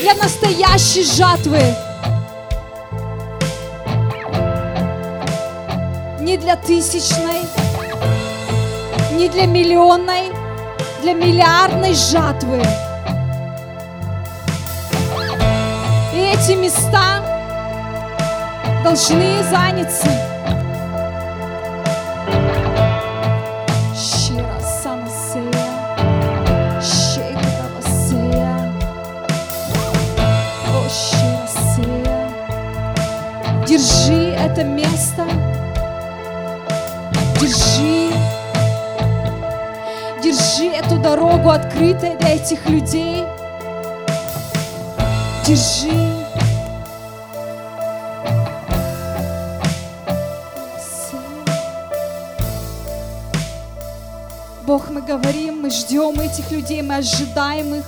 для 0.00 0.14
настоящей 0.14 1.02
жатвы. 1.02 1.85
Не 6.26 6.36
для 6.36 6.56
тысячной, 6.56 7.42
не 9.12 9.28
для 9.28 9.46
миллионной, 9.46 10.32
для 11.00 11.14
миллиардной 11.14 11.94
жатвы. 11.94 12.60
И 16.12 16.18
эти 16.18 16.56
места 16.56 17.22
должны 18.82 19.40
заняться. 19.44 20.35
Дорогу 41.16 41.48
открытой 41.48 42.14
для 42.16 42.34
этих 42.34 42.68
людей. 42.68 43.24
Держи. 45.46 46.12
Бог, 54.66 54.90
мы 54.90 55.00
говорим, 55.00 55.62
мы 55.62 55.70
ждем 55.70 56.20
этих 56.20 56.50
людей, 56.50 56.82
мы 56.82 56.96
ожидаем 56.96 57.76
их. 57.76 57.84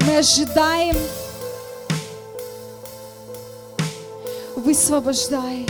Мы 0.00 0.16
ожидаем. 0.16 0.96
Высвобождай. 4.56 5.66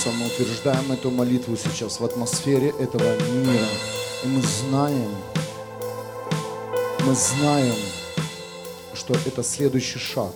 Иисуса 0.00 0.16
мы 0.18 0.26
утверждаем 0.28 0.92
эту 0.92 1.10
молитву 1.10 1.56
сейчас 1.56 2.00
в 2.00 2.04
атмосфере 2.04 2.70
этого 2.70 3.18
мира. 3.32 3.66
И 4.24 4.28
мы 4.28 4.40
знаем, 4.40 5.14
мы 7.00 7.14
знаем, 7.14 7.76
что 8.94 9.12
это 9.26 9.42
следующий 9.42 9.98
шаг. 9.98 10.32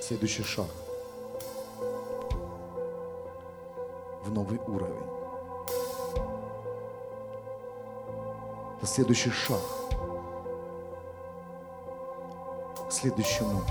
Следующий 0.00 0.42
шаг 0.42 0.66
в 4.24 4.32
новый 4.32 4.58
уровень. 4.66 5.06
Это 8.78 8.86
следующий 8.86 9.30
шаг 9.30 9.60
к 12.88 12.92
следующему 12.92 13.62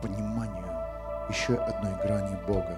пониманию 0.00 0.35
еще 1.28 1.54
одной 1.54 1.94
грани 2.02 2.36
Бога. 2.46 2.76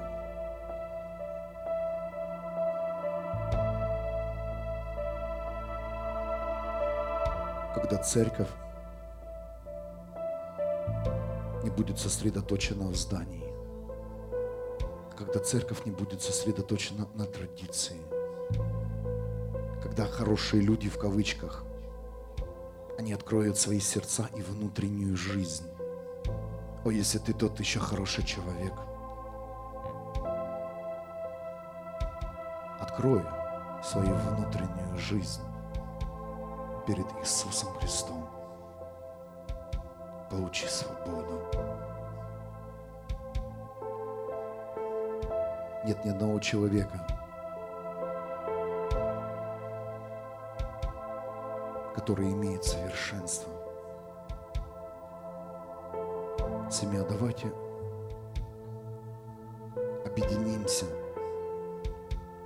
Когда 7.74 7.99
церковь 8.03 8.49
не 11.62 11.70
будет 11.70 11.99
сосредоточена 11.99 12.88
в 12.88 12.96
здании, 12.96 13.44
когда 15.16 15.40
церковь 15.40 15.84
не 15.84 15.90
будет 15.90 16.22
сосредоточена 16.22 17.07
на 17.14 17.24
традиции, 17.24 18.01
когда 19.82 20.07
хорошие 20.07 20.62
люди 20.62 20.88
в 20.88 20.99
кавычках 20.99 21.64
они 22.99 23.12
откроют 23.12 23.59
свои 23.59 23.78
сердца 23.78 24.28
и 24.36 24.42
внутреннюю 24.42 25.16
жизнь. 25.16 25.66
О, 26.89 26.91
если 26.91 27.18
ты 27.18 27.34
тот 27.34 27.61
еще 27.61 27.80
хороший 27.80 28.24
человек, 28.24 28.72
открой 32.80 33.22
свою 33.84 34.14
внутреннюю 34.14 34.97
жизнь 34.97 35.43
перед 36.86 37.05
Иисусом 37.20 37.74
Христом. 37.74 38.26
Получи 40.30 40.66
свободу. 40.66 41.43
Нет 45.84 46.03
ни 46.07 46.09
одного 46.09 46.41
человека, 46.41 47.07
который 51.95 52.32
имеет 52.32 52.64
совершенство. 52.64 53.68
Семья, 56.71 57.03
давайте 57.03 57.51
объединимся 60.05 60.85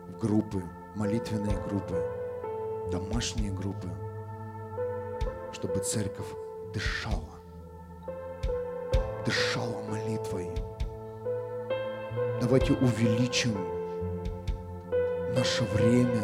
в 0.06 0.18
группы, 0.20 0.62
молитвенные 0.94 1.58
группы, 1.68 2.00
домашние 2.92 3.50
группы, 3.50 3.88
чтобы 5.52 5.80
церковь 5.80 6.28
дышала, 6.72 7.40
дышала 9.26 9.82
молитвой. 9.90 10.52
Давайте 12.40 12.74
увеличим 12.74 13.56
наше 15.34 15.64
время 15.64 16.22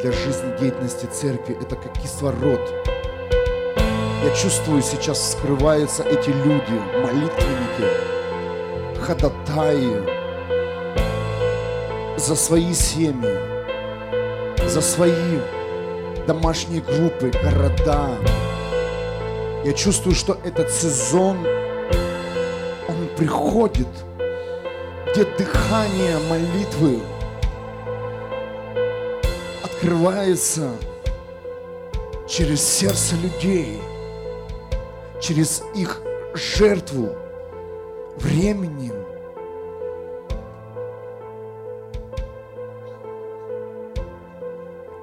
для 0.00 0.10
жизнедеятельности 0.10 1.06
церкви. 1.06 1.56
Это 1.62 1.76
как 1.76 1.92
кислород. 1.96 2.91
Чувствую, 4.34 4.82
сейчас 4.82 5.18
вскрываются 5.18 6.02
эти 6.02 6.30
люди, 6.30 6.80
молитвенники, 7.02 7.86
ходатаи 8.98 10.02
за 12.16 12.34
свои 12.34 12.72
семьи, 12.72 13.38
за 14.66 14.80
свои 14.80 15.38
домашние 16.26 16.80
группы, 16.80 17.30
города. 17.42 18.16
Я 19.64 19.72
чувствую, 19.74 20.14
что 20.14 20.38
этот 20.44 20.70
сезон, 20.70 21.36
он 22.88 23.08
приходит, 23.16 23.88
где 25.12 25.24
дыхание 25.24 26.16
молитвы 26.30 27.00
открывается 29.62 30.70
через 32.26 32.62
сердце 32.66 33.14
людей, 33.16 33.78
через 35.22 35.62
их 35.74 36.02
жертву 36.34 37.10
временем. 38.16 38.94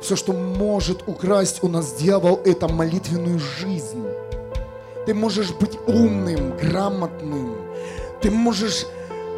Все, 0.01 0.15
что 0.15 0.33
может 0.33 1.07
украсть 1.07 1.63
у 1.63 1.67
нас 1.67 1.93
дьявол, 1.93 2.41
это 2.43 2.67
молитвенную 2.67 3.39
жизнь. 3.39 4.05
Ты 5.05 5.13
можешь 5.13 5.51
быть 5.51 5.77
умным, 5.87 6.57
грамотным. 6.57 7.55
Ты 8.21 8.29
можешь 8.29 8.85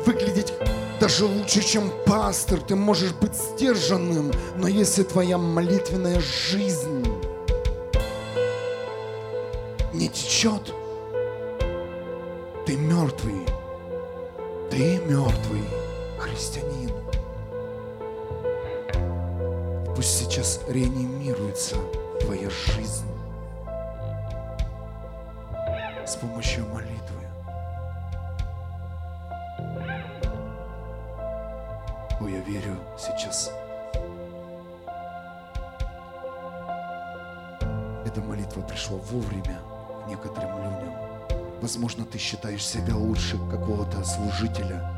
выглядеть 0.06 0.54
даже 1.00 1.26
лучше, 1.26 1.62
чем 1.62 1.92
пастор. 2.06 2.60
Ты 2.60 2.76
можешь 2.76 3.14
быть 3.14 3.34
сдержанным. 3.36 4.32
Но 4.56 4.68
если 4.68 5.04
твоя 5.04 5.38
молитвенная 5.38 6.22
жизнь 6.22 6.91
течет, 10.12 10.74
ты 12.66 12.76
мертвый. 12.78 13.46
Ты 14.70 15.00
мертвый 15.00 15.64
христианин. 16.18 16.92
Пусть 19.96 20.18
сейчас 20.18 20.62
реанимируется 20.68 21.76
твоя 22.22 22.50
жизнь 22.50 23.08
с 26.06 26.16
помощью 26.16 26.66
молитвы. 26.68 27.22
О, 32.20 32.28
я 32.28 32.40
верю 32.42 32.78
сейчас. 32.98 33.52
Эта 38.06 38.22
молитва 38.22 38.62
пришла 38.62 38.98
вовремя 38.98 39.60
некоторым 40.12 40.58
людям. 40.58 40.94
Возможно, 41.62 42.06
ты 42.06 42.18
считаешь 42.18 42.66
себя 42.66 42.96
лучше 42.96 43.38
какого-то 43.50 44.04
служителя. 44.04 44.98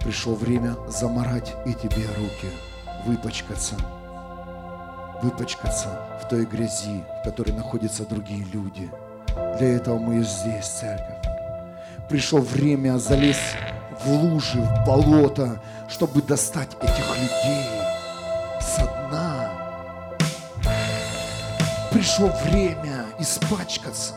Пришло 0.00 0.34
время 0.34 0.76
заморать 0.88 1.54
и 1.64 1.72
тебе 1.72 2.04
руки, 2.18 2.48
выпачкаться, 3.06 3.76
выпачкаться 5.22 6.20
в 6.22 6.28
той 6.28 6.44
грязи, 6.44 7.04
в 7.20 7.24
которой 7.24 7.52
находятся 7.52 8.04
другие 8.04 8.44
люди. 8.52 8.90
Для 9.58 9.76
этого 9.76 9.98
мы 9.98 10.20
и 10.20 10.22
здесь, 10.22 10.66
церковь. 10.66 11.22
Пришло 12.08 12.40
время 12.40 12.98
залезть 12.98 13.56
в 14.04 14.10
лужи, 14.10 14.60
в 14.60 14.86
болото, 14.86 15.62
чтобы 15.88 16.20
достать 16.20 16.76
этих 16.82 17.08
людей 17.18 17.83
Пришло 22.04 22.28
время 22.44 23.06
испачкаться. 23.18 24.12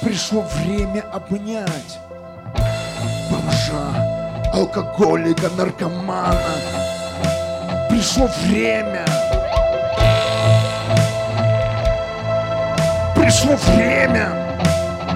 Пришло 0.00 0.42
время 0.42 1.04
обнять 1.12 1.98
бомжа, 3.28 4.46
алкоголика, 4.52 5.50
наркомана. 5.58 6.38
Пришло 7.90 8.28
время. 8.44 9.04
Пришло 13.16 13.56
время 13.56 14.28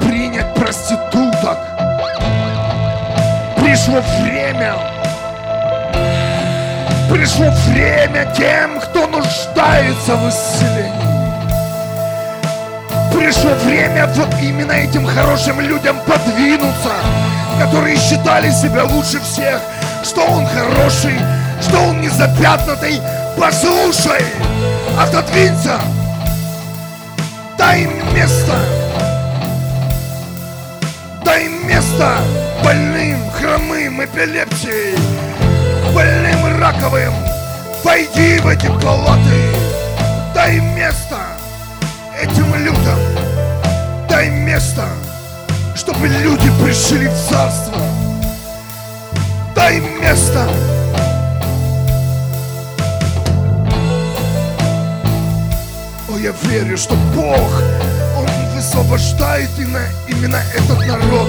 принять 0.00 0.52
проституток. 0.56 1.58
Пришло 3.62 4.00
время. 4.20 4.74
Пришло 7.08 7.46
время 7.68 8.34
тем, 8.36 8.80
кто 8.80 9.06
нуждается 9.06 10.16
в 10.16 10.28
исцелении. 10.28 11.15
Пришло 13.26 13.50
время 13.64 14.06
вот 14.06 14.32
именно 14.40 14.70
этим 14.70 15.04
хорошим 15.04 15.60
людям 15.60 15.98
подвинуться, 16.06 16.92
которые 17.58 17.96
считали 17.96 18.52
себя 18.52 18.84
лучше 18.84 19.20
всех, 19.20 19.60
что 20.04 20.20
он 20.20 20.46
хороший, 20.46 21.18
что 21.60 21.76
он 21.76 22.00
не 22.00 22.08
запятнатый. 22.08 23.00
Послушай, 23.36 24.24
отодвинься, 24.96 25.80
дай 27.58 27.82
им 27.82 28.14
место, 28.14 28.56
дай 31.24 31.46
им 31.46 31.66
место 31.66 32.18
больным, 32.62 33.28
хромым, 33.32 34.04
эпилепсией, 34.04 34.96
больным 35.92 36.60
раковым. 36.60 37.12
Войди 37.82 38.38
в 38.38 38.46
эти 38.46 38.68
палаты, 38.80 39.52
дай 40.32 40.60
место 40.60 41.35
этим 42.20 42.54
людям, 42.54 42.98
дай 44.08 44.30
место, 44.30 44.86
чтобы 45.74 46.08
люди 46.08 46.50
пришли 46.62 47.08
в 47.08 47.14
царство. 47.28 47.80
Дай 49.54 49.80
место. 49.80 50.48
О, 56.08 56.18
я 56.18 56.32
верю, 56.42 56.76
что 56.76 56.94
Бог, 57.14 57.62
Он 58.18 58.26
высвобождает 58.54 59.50
именно, 59.58 59.82
именно 60.08 60.40
этот 60.54 60.86
народ, 60.86 61.28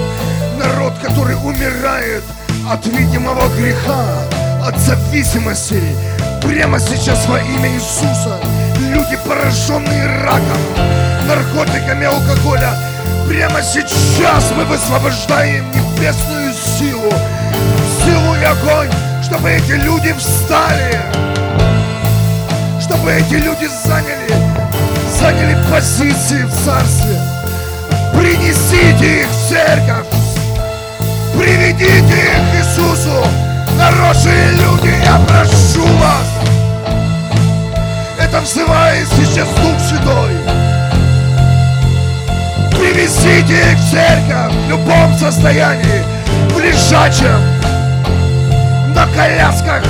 народ, 0.57 0.93
который 1.01 1.35
умирает 1.35 2.23
от 2.69 2.85
видимого 2.85 3.47
греха, 3.55 4.23
от 4.65 4.77
зависимости. 4.79 5.81
Прямо 6.41 6.79
сейчас 6.79 7.25
во 7.27 7.39
имя 7.39 7.69
Иисуса 7.73 8.39
люди, 8.79 9.17
пораженные 9.25 10.07
раком, 10.23 10.57
наркотиками, 11.27 12.05
алкоголя, 12.05 12.73
прямо 13.27 13.61
сейчас 13.61 14.51
мы 14.55 14.65
высвобождаем 14.65 15.65
небесную 15.71 16.53
силу, 16.53 17.11
силу 18.03 18.35
и 18.35 18.43
огонь, 18.43 18.89
чтобы 19.23 19.49
эти 19.51 19.71
люди 19.71 20.13
встали, 20.13 21.01
чтобы 22.81 23.11
эти 23.11 23.33
люди 23.35 23.67
заняли, 23.85 24.31
заняли 25.19 25.57
позиции 25.69 26.43
в 26.43 26.65
царстве. 26.65 27.19
Принесите 28.17 29.21
их 29.21 29.27
в 29.29 29.49
церковь, 29.49 30.07
приведите 31.37 31.93
их 31.93 32.37
к 32.37 32.55
Иисусу, 32.55 33.27
хорошие 33.79 34.51
люди, 34.53 34.93
я 35.05 35.19
прошу 35.27 35.85
вас. 35.97 36.16
Это 38.27 38.41
взывает 38.41 39.07
сейчас 39.07 39.47
Дух 39.47 39.79
Святой. 39.79 40.35
Привезите 42.71 43.71
их 43.71 43.77
в 43.77 43.89
церковь 43.89 44.53
в 44.53 44.69
любом 44.69 45.17
состоянии, 45.17 46.03
в 46.49 46.59
лежачем, 46.59 47.39
на 48.93 49.07
колясках, 49.15 49.81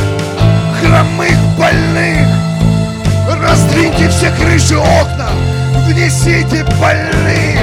хромых, 0.79 1.35
больных. 1.57 2.27
Раздвиньте 3.41 4.07
все 4.09 4.29
крыши 4.29 4.77
окна, 4.77 5.29
внесите 5.87 6.63
больных. 6.79 7.59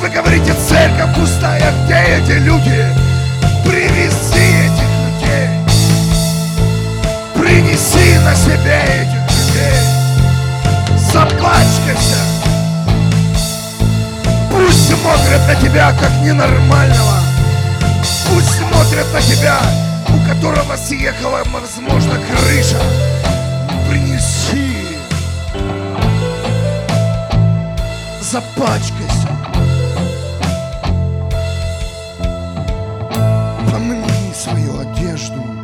Вы 0.00 0.08
говорите, 0.08 0.52
церковь 0.68 1.14
пустая, 1.14 1.72
где 1.84 1.94
эти 2.18 2.38
люди? 2.40 2.88
Привези 3.64 4.03
Принеси 7.74 8.18
на 8.20 8.36
себе 8.36 8.84
этих 8.84 9.36
людей. 9.36 9.80
Запачкайся. 10.96 12.18
Пусть 14.48 14.90
смотрят 14.90 15.44
на 15.48 15.54
тебя 15.56 15.92
как 15.98 16.12
ненормального. 16.22 17.18
Пусть 18.28 18.58
смотрят 18.58 19.12
на 19.12 19.20
тебя, 19.20 19.58
у 20.08 20.28
которого 20.28 20.76
съехала, 20.76 21.42
возможно, 21.46 22.14
крыша. 22.30 22.80
Принеси. 23.90 24.96
Запачкайся. 28.20 29.28
Помни 33.68 34.32
свою 34.32 34.78
одежду. 34.78 35.63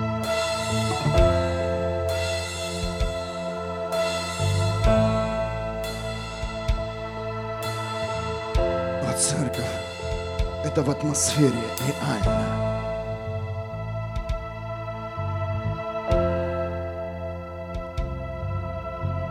Это 10.71 10.85
в 10.85 10.91
атмосфере 10.91 11.65
реально. 11.85 12.71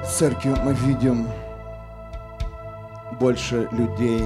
В 0.03 0.07
церкви 0.07 0.53
мы 0.65 0.73
видим 0.73 1.29
больше 3.21 3.69
людей 3.71 4.21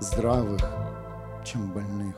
здравых, 0.00 0.62
чем 1.44 1.70
больных. 1.72 2.16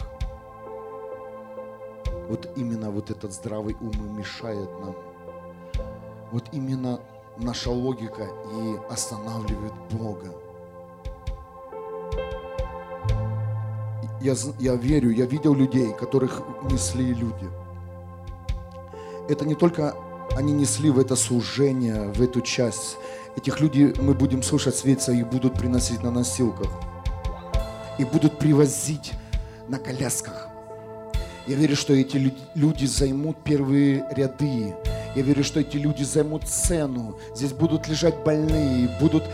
Вот 2.29 2.49
именно 2.55 2.93
вот 2.93 3.11
этот 3.11 3.33
здравый 3.33 3.77
ум 3.81 3.91
и 3.91 4.19
мешает 4.19 4.71
нам. 4.81 4.95
Вот 6.31 6.45
именно 6.53 7.01
наша 7.39 7.71
логика 7.71 8.29
и 8.53 8.77
останавливает 8.89 9.75
Бога. 9.91 10.48
Я, 14.21 14.35
я 14.59 14.75
верю, 14.75 15.11
я 15.11 15.27
видел 15.27 15.55
людей, 15.55 15.93
которых 15.93 16.43
несли 16.71 17.15
люди. 17.15 17.49
Это 19.29 19.47
не 19.47 19.55
только 19.55 19.95
они 20.37 20.53
несли 20.53 20.91
в 20.91 20.99
это 20.99 21.17
служение, 21.17 22.13
в 22.13 22.23
эту 22.23 22.41
часть. 22.41 22.97
Этих 23.37 23.61
людей 23.61 23.95
мы 24.01 24.15
будем 24.15 24.43
слушать 24.43 24.77
светца 24.77 25.13
и 25.13 25.23
будут 25.23 25.55
приносить 25.55 26.03
на 26.03 26.11
носилках. 26.11 26.71
И 27.99 28.05
будут 28.05 28.39
привозить 28.39 29.13
на 29.69 29.79
колясках. 29.79 30.49
Я 31.47 31.57
верю, 31.57 31.77
что 31.77 31.95
эти 31.95 32.17
лю- 32.17 32.35
люди 32.55 32.87
займут 32.87 33.37
первые 33.43 34.05
ряды. 34.11 34.75
Я 35.17 35.23
верю, 35.23 35.43
что 35.45 35.61
эти 35.61 35.77
люди 35.77 36.03
займут 36.03 36.47
сцену. 36.47 37.19
Здесь 37.35 37.53
будут 37.53 37.89
лежать 37.89 38.17
больные, 38.25 38.89
будут... 39.01 39.25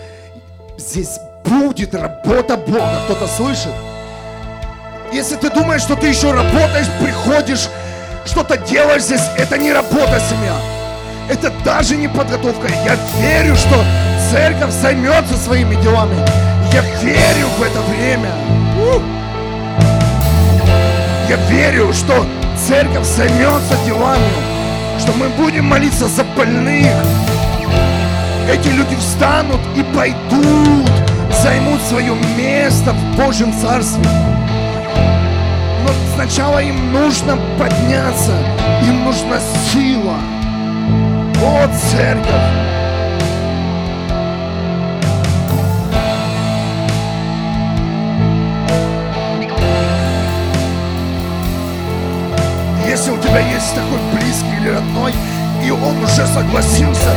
Здесь 0.79 1.18
будет 1.45 1.95
работа 1.95 2.57
Бога. 2.57 3.01
Кто-то 3.05 3.26
слышит? 3.26 3.72
Если 5.12 5.36
ты 5.36 5.51
думаешь, 5.51 5.82
что 5.82 5.97
ты 5.97 6.09
еще 6.09 6.32
работаешь, 6.32 6.88
приходишь, 7.01 7.68
что-то 8.24 8.57
делаешь 8.57 9.03
здесь, 9.03 9.22
это 9.36 9.59
не 9.59 9.72
работа, 9.72 10.20
семья. 10.28 10.57
Это 11.28 11.51
даже 11.64 11.97
не 11.97 12.09
подготовка. 12.09 12.68
Я 12.84 12.97
верю, 13.20 13.55
что 13.57 13.84
церковь 14.30 14.72
займется 14.72 15.36
своими 15.36 15.74
делами. 15.76 16.16
Я 16.72 16.82
верю 17.03 17.47
в 17.59 17.62
это 17.62 17.80
время. 17.80 18.30
Я 21.28 21.36
верю, 21.49 21.92
что 21.92 22.26
церковь 22.66 23.07
займется 23.07 23.76
делами, 23.86 24.32
что 24.99 25.12
мы 25.12 25.28
будем 25.28 25.64
молиться 25.64 26.09
за 26.09 26.24
больных. 26.36 26.92
Эти 28.51 28.68
люди 28.68 28.95
встанут 28.97 29.61
и 29.74 29.82
пойдут, 29.97 30.84
займут 31.45 31.82
свое 31.82 32.14
место 32.38 32.95
в 32.95 33.16
Божьем 33.18 33.53
Царстве. 33.53 34.03
Но 35.82 35.90
сначала 36.14 36.59
им 36.62 36.90
нужно 36.90 37.38
подняться, 37.59 38.32
им 38.82 39.05
нужна 39.05 39.38
сила. 39.70 40.16
О, 41.42 41.68
церковь! 41.90 42.30
Если 52.88 53.11
у 53.11 53.18
тебя 53.18 53.40
есть 53.40 53.74
такой 53.74 53.99
близкий 54.14 54.57
или 54.62 54.70
родной, 54.70 55.12
и 55.62 55.70
он 55.70 56.03
уже 56.03 56.26
согласился, 56.26 57.11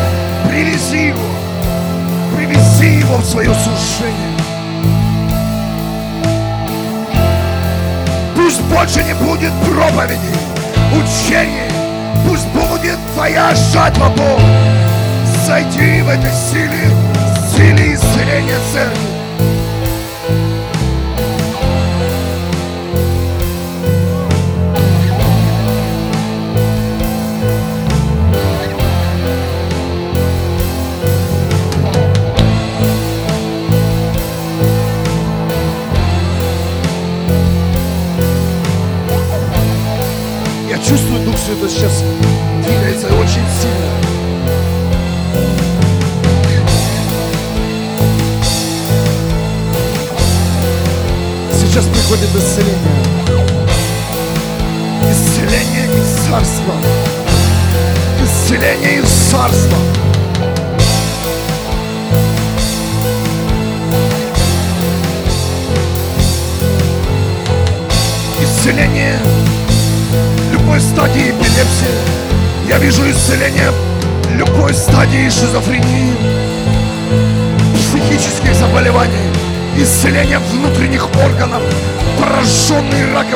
привези 0.50 1.08
его. 1.08 1.47
Привези 2.48 3.00
его 3.00 3.18
в 3.18 3.26
свое 3.26 3.54
служение. 3.54 4.38
Пусть 8.36 8.62
больше 8.62 9.04
не 9.04 9.14
будет 9.16 9.52
проповеди, 9.66 10.32
учений. 10.94 11.70
Пусть 12.28 12.48
будет 12.48 12.98
твоя 13.14 13.54
жатва, 13.54 14.10
Бог. 14.16 14.40
Зайди 15.46 16.02
в 16.02 16.10
этой 16.10 16.32
силе, 16.32 16.90
силе 17.56 17.96
исцеления 17.96 18.60
церкви. 18.72 19.17
Приходит 52.38 52.44
исцеление. 52.44 52.77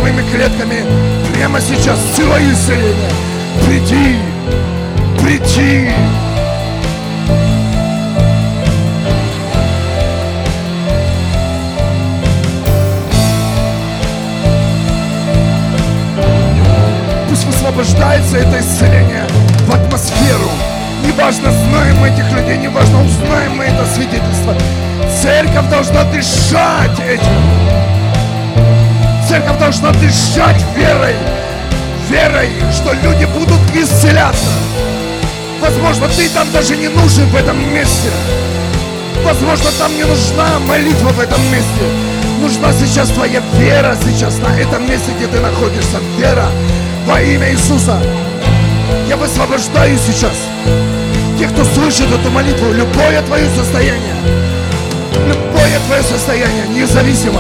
Раковыми 0.02 0.22
клетками. 0.32 0.84
Прямо 1.34 1.60
сейчас 1.62 2.00
сила 2.16 2.38
исцеления. 2.40 3.10
Приди, 3.66 4.18
приди. 5.22 5.92
Пусть 17.30 17.46
высвобождается 17.46 18.38
это 18.38 18.60
исцеление 18.60 19.26
в 19.68 19.74
атмосферу. 19.74 20.50
Неважно, 21.06 21.52
знаем 21.52 21.98
мы 21.98 22.10
этих 22.10 22.32
людей, 22.32 22.58
неважно, 22.58 23.04
узнаем 23.04 23.58
мы 23.58 23.66
это 23.66 23.86
свидетельство. 23.94 24.56
Церковь 25.22 25.70
должна 25.70 26.04
дышать 26.06 27.00
этим. 27.00 27.72
Церковь 29.32 29.60
должна 29.60 29.92
дышать 29.92 30.62
верой. 30.76 31.16
Верой, 32.10 32.50
что 32.70 32.92
люди 32.92 33.24
будут 33.24 33.62
исцеляться. 33.74 34.52
Возможно, 35.62 36.10
ты 36.10 36.28
там 36.28 36.52
даже 36.52 36.76
не 36.76 36.90
нужен 36.90 37.30
в 37.30 37.36
этом 37.38 37.58
месте. 37.74 38.10
Возможно, 39.24 39.70
там 39.80 39.96
не 39.96 40.04
нужна 40.04 40.60
молитва 40.68 41.12
в 41.12 41.20
этом 41.22 41.42
месте. 41.50 41.82
Нужна 42.42 42.74
сейчас 42.74 43.08
твоя 43.12 43.42
вера 43.54 43.96
сейчас 44.06 44.38
на 44.40 44.54
этом 44.60 44.86
месте, 44.86 45.14
где 45.18 45.28
ты 45.28 45.40
находишься. 45.40 46.00
Вера 46.18 46.48
во 47.08 47.22
имя 47.22 47.54
Иисуса. 47.54 48.02
Я 49.08 49.16
высвобождаю 49.16 49.98
сейчас 49.98 50.36
тех, 51.40 51.54
кто 51.54 51.64
слышит 51.64 52.12
эту 52.12 52.30
молитву, 52.32 52.74
любое 52.74 53.22
твое 53.22 53.50
состояние, 53.56 54.16
любое 55.26 55.80
твое 55.88 56.04
состояние, 56.04 56.68
независимо, 56.68 57.40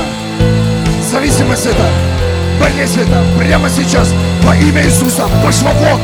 зависимость 1.21 1.67
это, 1.67 1.85
болезнь 2.59 2.99
это, 2.99 3.23
прямо 3.37 3.69
сейчас 3.69 4.11
во 4.41 4.55
имя 4.55 4.83
Иисуса 4.83 5.27
пошло 5.45 5.69
вон. 5.69 6.01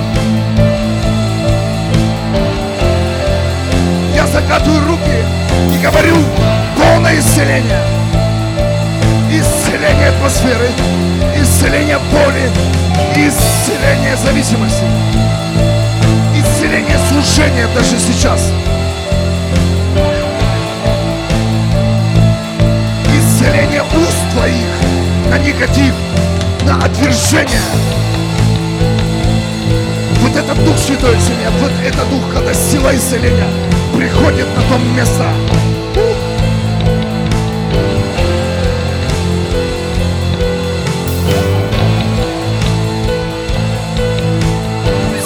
Я 4.14 4.28
закатываю 4.28 4.88
руки 4.88 5.26
и 5.74 5.78
говорю 5.84 6.18
полное 6.78 7.18
исцеление. 7.18 7.82
Исцеление 9.32 10.10
атмосферы, 10.10 10.70
исцеление 11.36 11.98
боли, 12.12 12.52
исцеление 13.16 14.16
зависимости, 14.18 14.84
исцеление 16.36 17.00
служения 17.10 17.68
даже 17.74 17.98
сейчас. 17.98 18.52
Исцеление 23.48 23.82
уст 23.82 24.32
твоих 24.34 25.32
на 25.32 25.38
негатив, 25.38 25.94
на 26.64 26.84
отвержение. 26.84 27.62
Вот 30.22 30.36
этот 30.36 30.62
Дух 30.66 30.78
Святой 30.78 31.16
Семья, 31.22 31.50
вот 31.62 31.72
этот 31.86 32.10
Дух, 32.10 32.22
когда 32.34 32.54
сила 32.54 32.94
исцеления 32.94 33.48
приходит 33.96 34.48
на 34.54 34.62
то 34.64 34.78
место. 34.94 35.26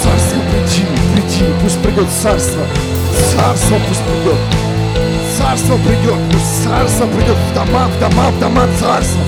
Царство 0.00 0.40
приди, 0.52 0.86
приди, 1.12 1.44
пусть 1.60 1.82
придет 1.82 2.08
царство. 2.22 2.62
Царство 3.34 3.78
пусть 3.88 4.00
придет. 4.02 4.61
Царство 5.52 5.76
придет, 5.76 6.18
пусть 6.32 6.64
царство 6.64 7.06
придет 7.08 7.36
в 7.36 7.54
дома, 7.54 7.86
в 7.86 8.00
дома, 8.00 8.30
в 8.30 8.40
дома 8.40 8.62
царство. 8.80 9.20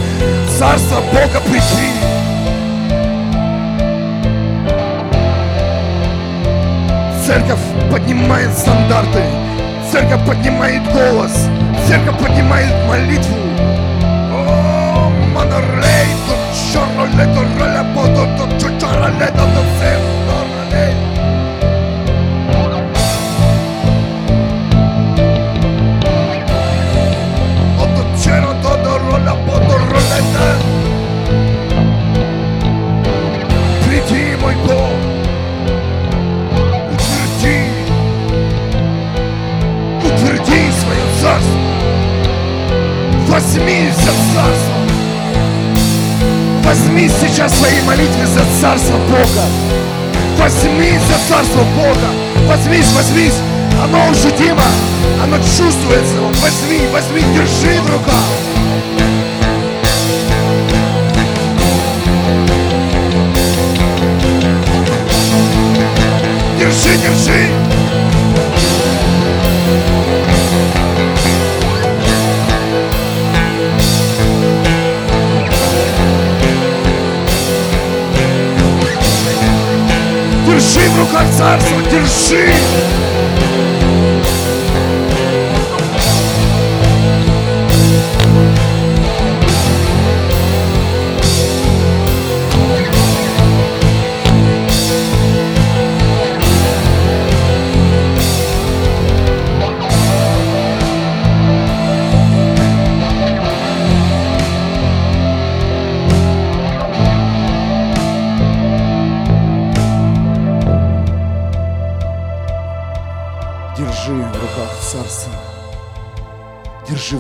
Царство 0.59 1.03
Бога 1.13 1.39
приди. 1.45 1.91
Церковь 7.27 7.61
поднимает 7.93 8.57
стандарты. 8.57 9.23
Церковь 9.93 10.27
поднимает 10.27 10.83
голос. 10.95 11.47
Церковь 11.87 12.19
поднимает 12.19 12.73
молитву. 12.89 13.37
О, 14.33 15.11
монорей, 15.35 16.09
то 16.27 16.73
чороле, 16.73 17.35
то 17.35 17.43
роля, 17.61 17.85
бото, 17.95 18.27
то 18.39 18.59
чучароле, 18.59 19.27
то 19.27 19.45
то 19.45 19.75
царство. 41.35 41.59
Возьми 43.29 43.89
за 43.97 44.13
царство. 44.35 44.75
Возьми 46.63 47.09
сейчас 47.09 47.53
в 47.53 47.57
своей 47.57 47.83
молитве 47.83 48.27
за 48.27 48.45
царство 48.61 48.97
Бога. 49.09 49.45
Возьми 50.39 50.99
за 51.09 51.35
царство 51.35 51.63
Бога. 51.77 52.11
Возьмись, 52.47 52.93
возьмись. 52.93 53.35
Оно 53.83 54.11
ощутимо. 54.11 54.63
Оно 55.23 55.37
чувствуется. 55.39 56.21
Возьми, 56.41 56.87
возьми, 56.93 57.23
держи 57.35 57.81
в 57.81 57.91
руках. 57.91 58.25
Держи, 66.59 66.97
держи. 66.99 67.64
Держи 80.85 80.97
в 80.97 81.01
руках 81.01 81.31
царство, 81.31 81.81
держи! 81.91 82.47
Держи 82.47 83.14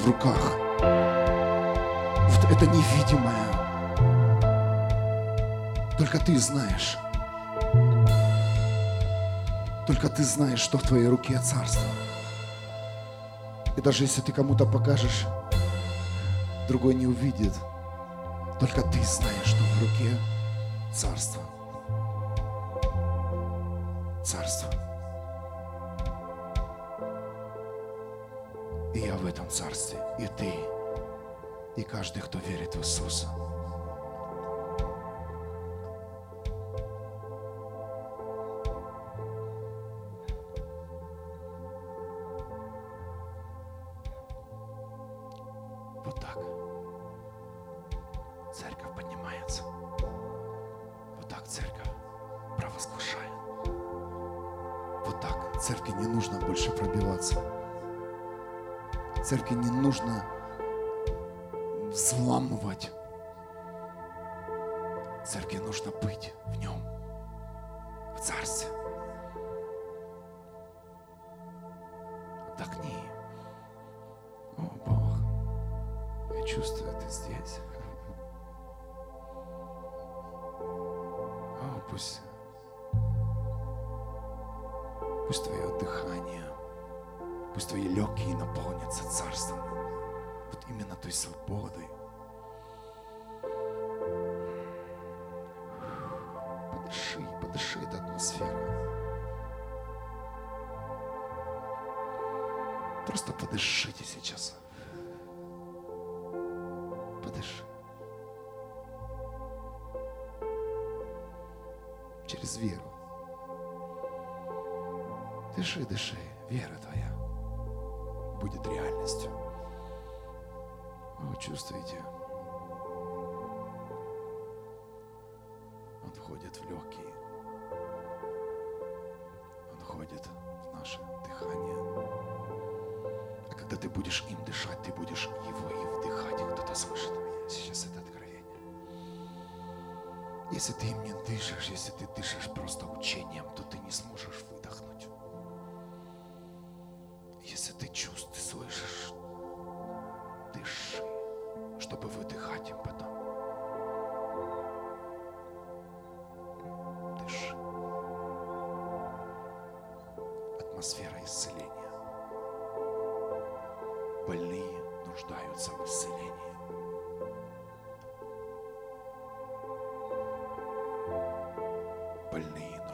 в 0.04 0.06
руках. 0.06 0.56
Вот 2.28 2.50
это 2.50 2.66
невидимое. 2.66 3.46
Только 5.96 6.18
ты 6.18 6.38
знаешь. 6.38 6.98
Только 9.86 10.08
ты 10.10 10.24
знаешь, 10.24 10.60
что 10.60 10.76
в 10.76 10.82
твоей 10.82 11.08
руке 11.08 11.38
царство. 11.38 11.88
И 13.76 13.80
даже 13.80 14.04
если 14.04 14.20
ты 14.20 14.32
кому-то 14.32 14.66
покажешь, 14.66 15.26
другой 16.68 16.94
не 16.94 17.06
увидит. 17.06 17.54
Только 18.60 18.82
ты 18.82 19.02
знаешь, 19.02 19.46
что 19.46 19.62
в 19.62 19.80
руке 19.80 20.18
царство. 20.92 21.42
Царство. 24.22 24.83
И 28.94 29.00
я 29.00 29.16
в 29.16 29.26
этом 29.26 29.50
царстве, 29.50 29.98
и 30.20 30.28
ты, 30.38 30.54
и 31.76 31.82
каждый, 31.82 32.22
кто 32.22 32.38
верит 32.38 32.76
в 32.76 32.78
Иисуса. 32.78 33.28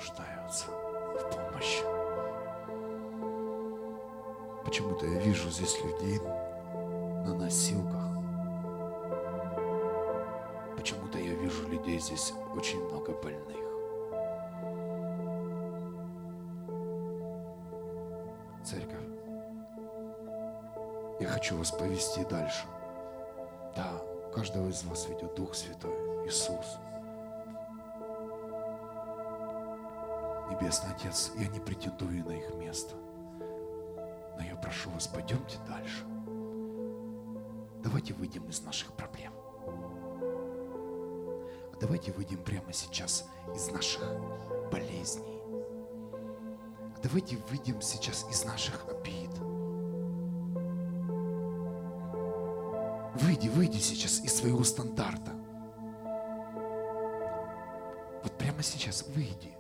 Нуждаются 0.01 0.67
в 0.69 1.31
помощи. 1.31 1.85
Почему-то 4.65 5.07
я 5.07 5.19
вижу 5.21 5.51
здесь 5.51 5.83
людей 5.85 6.19
на 6.19 7.35
носилках. 7.35 8.09
Почему-то 10.77 11.19
я 11.19 11.35
вижу 11.35 11.69
людей 11.69 11.99
здесь 11.99 12.33
очень 12.55 12.83
много 12.87 13.13
больных. 13.13 13.57
Церковь, 18.65 19.05
я 21.19 21.27
хочу 21.27 21.59
вас 21.59 21.73
повести 21.73 22.25
дальше. 22.25 22.65
Да, 23.77 24.01
каждого 24.35 24.69
из 24.69 24.83
вас 24.85 25.09
ведет 25.09 25.35
Дух 25.35 25.55
Святой, 25.55 26.27
Иисус. 26.27 26.79
Небесный 30.61 30.91
Отец, 30.91 31.33
я 31.39 31.47
не 31.49 31.59
претендую 31.59 32.23
на 32.27 32.33
их 32.33 32.55
место. 32.57 32.95
Но 34.37 34.45
я 34.45 34.55
прошу 34.57 34.91
вас, 34.91 35.07
пойдемте 35.07 35.59
дальше. 35.67 36.05
Давайте 37.83 38.13
выйдем 38.13 38.45
из 38.45 38.61
наших 38.61 38.93
проблем. 38.93 39.33
Давайте 41.81 42.13
выйдем 42.13 42.43
прямо 42.45 42.75
сейчас 42.75 43.27
из 43.55 43.71
наших 43.71 44.03
болезней. 44.71 45.41
Давайте 47.03 47.39
выйдем 47.49 47.81
сейчас 47.81 48.27
из 48.31 48.45
наших 48.45 48.87
обид. 48.87 49.31
Выйди, 53.15 53.49
выйди 53.49 53.79
сейчас 53.79 54.21
из 54.23 54.35
своего 54.35 54.63
стандарта. 54.65 55.33
Вот 58.23 58.33
прямо 58.37 58.63
сейчас 58.63 59.07
выйди. 59.09 59.60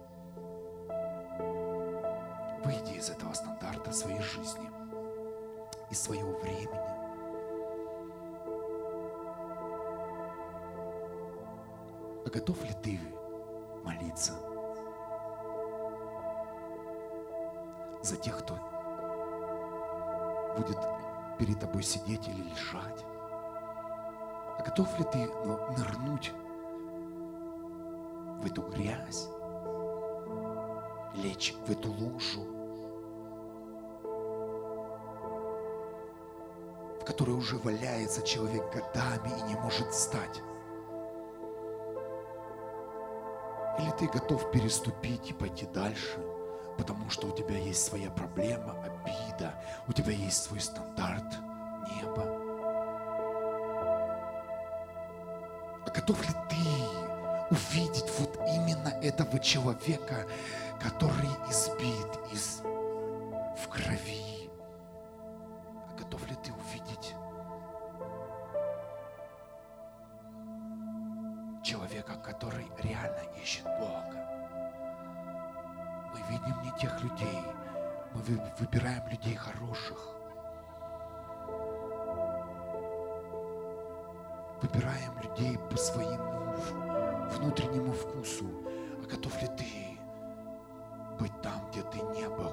Быть 91.30 91.42
там, 91.42 91.70
где 91.70 91.82
ты 91.82 91.98
не 91.98 92.28
был? 92.28 92.50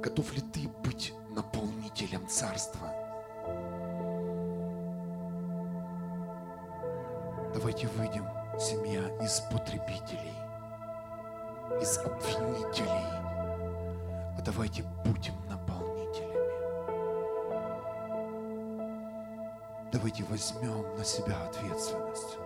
Готов 0.00 0.32
ли 0.34 0.40
ты 0.40 0.68
быть 0.82 1.14
наполнителем 1.30 2.26
царства? 2.28 2.92
Давайте 7.54 7.86
выйдем, 7.88 8.26
семья, 8.58 9.00
из 9.24 9.40
потребителей, 9.40 10.34
из 11.80 11.98
обвинителей. 11.98 13.06
А 14.36 14.42
давайте 14.44 14.84
будем 15.04 15.34
наполнителями. 15.48 16.34
Давайте 19.92 20.24
возьмем 20.24 20.96
на 20.96 21.04
себя 21.04 21.36
ответственность. 21.44 22.43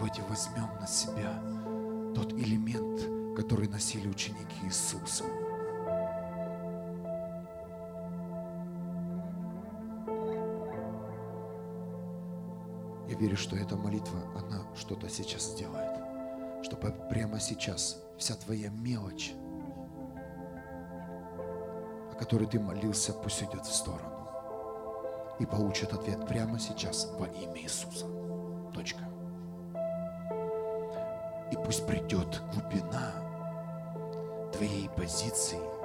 Давайте 0.00 0.22
возьмем 0.30 0.70
на 0.80 0.86
себя 0.86 1.42
тот 2.14 2.32
элемент, 2.32 3.36
который 3.36 3.68
носили 3.68 4.08
ученики 4.08 4.64
Иисуса. 4.64 5.24
верю, 13.18 13.36
что 13.36 13.56
эта 13.56 13.76
молитва, 13.76 14.20
она 14.34 14.64
что-то 14.74 15.10
сейчас 15.10 15.42
сделает. 15.42 16.00
Чтобы 16.62 16.92
прямо 17.10 17.38
сейчас 17.38 18.02
вся 18.16 18.34
твоя 18.36 18.70
мелочь, 18.70 19.34
о 22.10 22.14
которой 22.18 22.48
ты 22.48 22.58
молился, 22.58 23.12
пусть 23.12 23.42
идет 23.42 23.66
в 23.66 23.74
сторону. 23.74 24.26
И 25.38 25.44
получит 25.44 25.92
ответ 25.92 26.26
прямо 26.26 26.58
сейчас 26.58 27.12
во 27.18 27.26
имя 27.26 27.60
Иисуса. 27.60 28.06
Точка. 28.72 29.09
И 31.50 31.56
пусть 31.56 31.86
придет 31.86 32.42
глубина 32.52 33.12
твоей 34.52 34.88
позиции. 34.90 35.79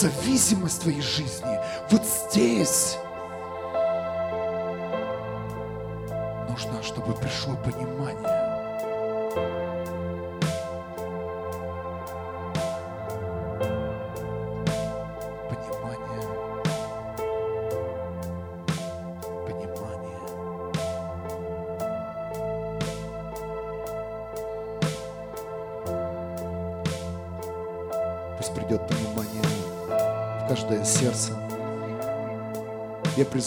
Зависимость 0.00 0.82
твоей 0.82 1.00
жизни. 1.00 1.58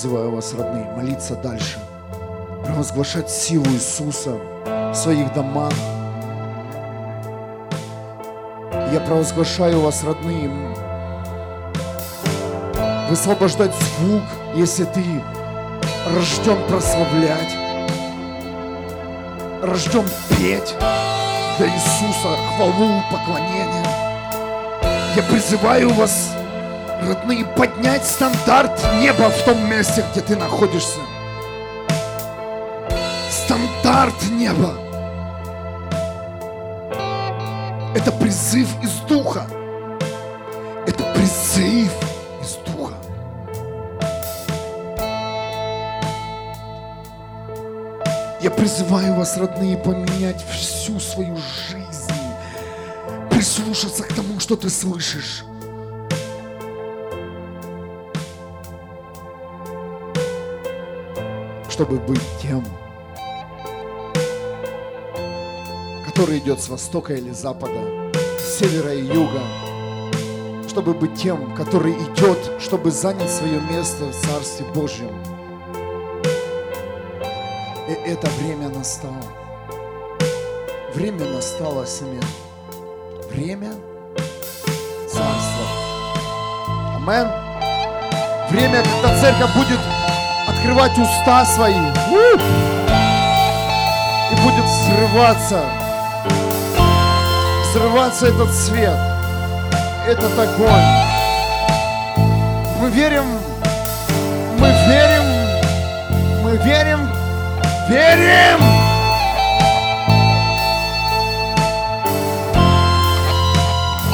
Призываю 0.02 0.32
вас, 0.32 0.54
родные, 0.54 0.90
молиться 0.96 1.36
дальше, 1.36 1.78
провозглашать 2.64 3.30
силу 3.30 3.66
Иисуса 3.66 4.38
в 4.66 4.94
своих 4.94 5.34
домах. 5.34 5.74
Я 8.94 9.02
провозглашаю 9.06 9.82
вас, 9.82 10.02
родные, 10.06 10.50
высвобождать 13.10 13.74
звук, 13.76 14.24
если 14.56 14.86
ты 14.86 15.04
рожден 16.16 16.58
прославлять, 16.70 17.58
рожден 19.62 20.06
петь 20.30 20.76
для 21.58 21.68
Иисуса 21.68 22.38
хвалу, 22.56 23.02
поклонение. 23.12 23.86
Я 25.18 25.24
призываю 25.24 25.90
вас, 25.90 26.30
родные, 27.02 27.46
поднять 27.46 28.06
стандарт 28.06 28.80
неба 29.00 29.30
в 29.30 29.44
том 29.44 29.70
месте, 29.70 30.06
где 30.12 30.22
ты 30.22 30.36
находишься. 30.36 31.00
Стандарт 33.30 34.16
неба. 34.32 34.74
Это 37.96 38.12
призыв 38.12 38.68
из 38.84 38.92
духа. 39.08 39.46
Это 40.86 41.04
призыв 41.14 41.92
из 42.42 42.56
духа. 42.66 42.94
Я 48.42 48.52
призываю 48.52 49.16
вас, 49.16 49.38
родные, 49.38 49.78
поменять 49.78 50.46
всю 50.50 51.00
свою 51.00 51.36
жизнь, 51.68 52.14
прислушаться 53.30 54.04
к 54.04 54.14
тому, 54.14 54.40
что 54.40 54.56
ты 54.56 54.70
слышишь. 54.70 55.44
Чтобы 61.80 61.98
быть 61.98 62.22
тем, 62.42 62.62
который 66.06 66.40
идет 66.40 66.60
с 66.62 66.68
востока 66.68 67.14
или 67.14 67.32
запада, 67.32 68.12
с 68.38 68.60
севера 68.60 68.94
и 68.94 69.06
юга, 69.06 69.40
чтобы 70.68 70.94
быть 70.94 71.16
тем, 71.16 71.56
который 71.56 71.94
идет, 71.94 72.38
чтобы 72.60 72.92
занять 72.92 73.30
свое 73.30 73.62
место 73.62 74.08
в 74.08 74.14
Царстве 74.14 74.66
Божьем. 74.76 75.24
И 77.88 77.94
это 77.94 78.28
время 78.42 78.68
настало. 78.68 79.24
Время 80.94 81.24
настало, 81.30 81.88
семья. 81.88 82.20
Время 83.32 83.72
Царства. 85.08 85.66
Амен. 86.98 87.30
Время, 88.50 88.84
когда 88.84 89.22
церковь 89.22 89.56
будет 89.56 89.80
открывать 90.60 90.98
уста 90.98 91.46
свои. 91.46 91.74
И 94.32 94.36
будет 94.42 94.66
взрываться 94.66 95.64
взрываться 97.64 98.28
этот 98.28 98.52
свет, 98.52 98.98
этот 100.08 100.38
огонь. 100.38 100.84
Мы 102.82 102.90
верим, 102.90 103.26
мы 104.58 104.68
верим, 104.88 105.24
мы 106.44 106.58
верим, 106.58 107.10
верим. 107.88 108.60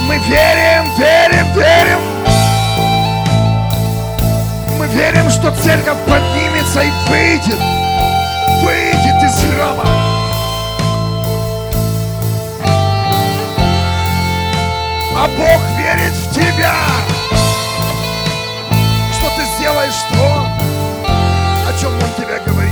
Мы 0.07 0.17
верим, 0.17 0.91
верим, 0.97 1.53
верим. 1.55 2.14
Верим, 4.95 5.29
что 5.29 5.51
церковь 5.51 5.97
поднимется 6.07 6.81
и 6.81 6.89
выйдет, 7.09 7.59
выйдет 8.63 9.23
из 9.23 9.53
храма. 9.53 10.05
а 15.17 15.27
Бог 15.27 15.61
верит 15.77 16.13
в 16.13 16.33
тебя, 16.33 16.75
что 19.11 19.29
ты 19.35 19.45
сделаешь 19.57 19.93
то, 20.13 20.47
о 21.67 21.79
чем 21.79 21.91
Он 21.93 22.09
тебе 22.15 22.39
говорит. 22.45 22.71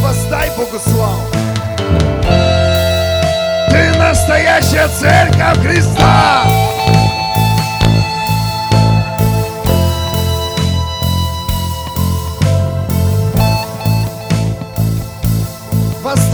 Воздай 0.00 0.48
Богу 0.56 0.78
славу. 0.78 1.22
Ты 3.70 3.98
настоящая 3.98 4.88
церковь 4.88 5.60
Христа. 5.62 6.63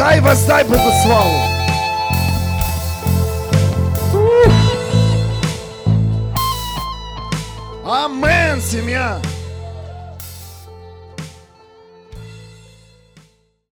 Воздай, 0.00 0.20
воздай 0.20 0.64
Богу 0.64 0.90
славу. 1.02 1.40
Амен, 7.84 8.62
семья! 8.62 9.20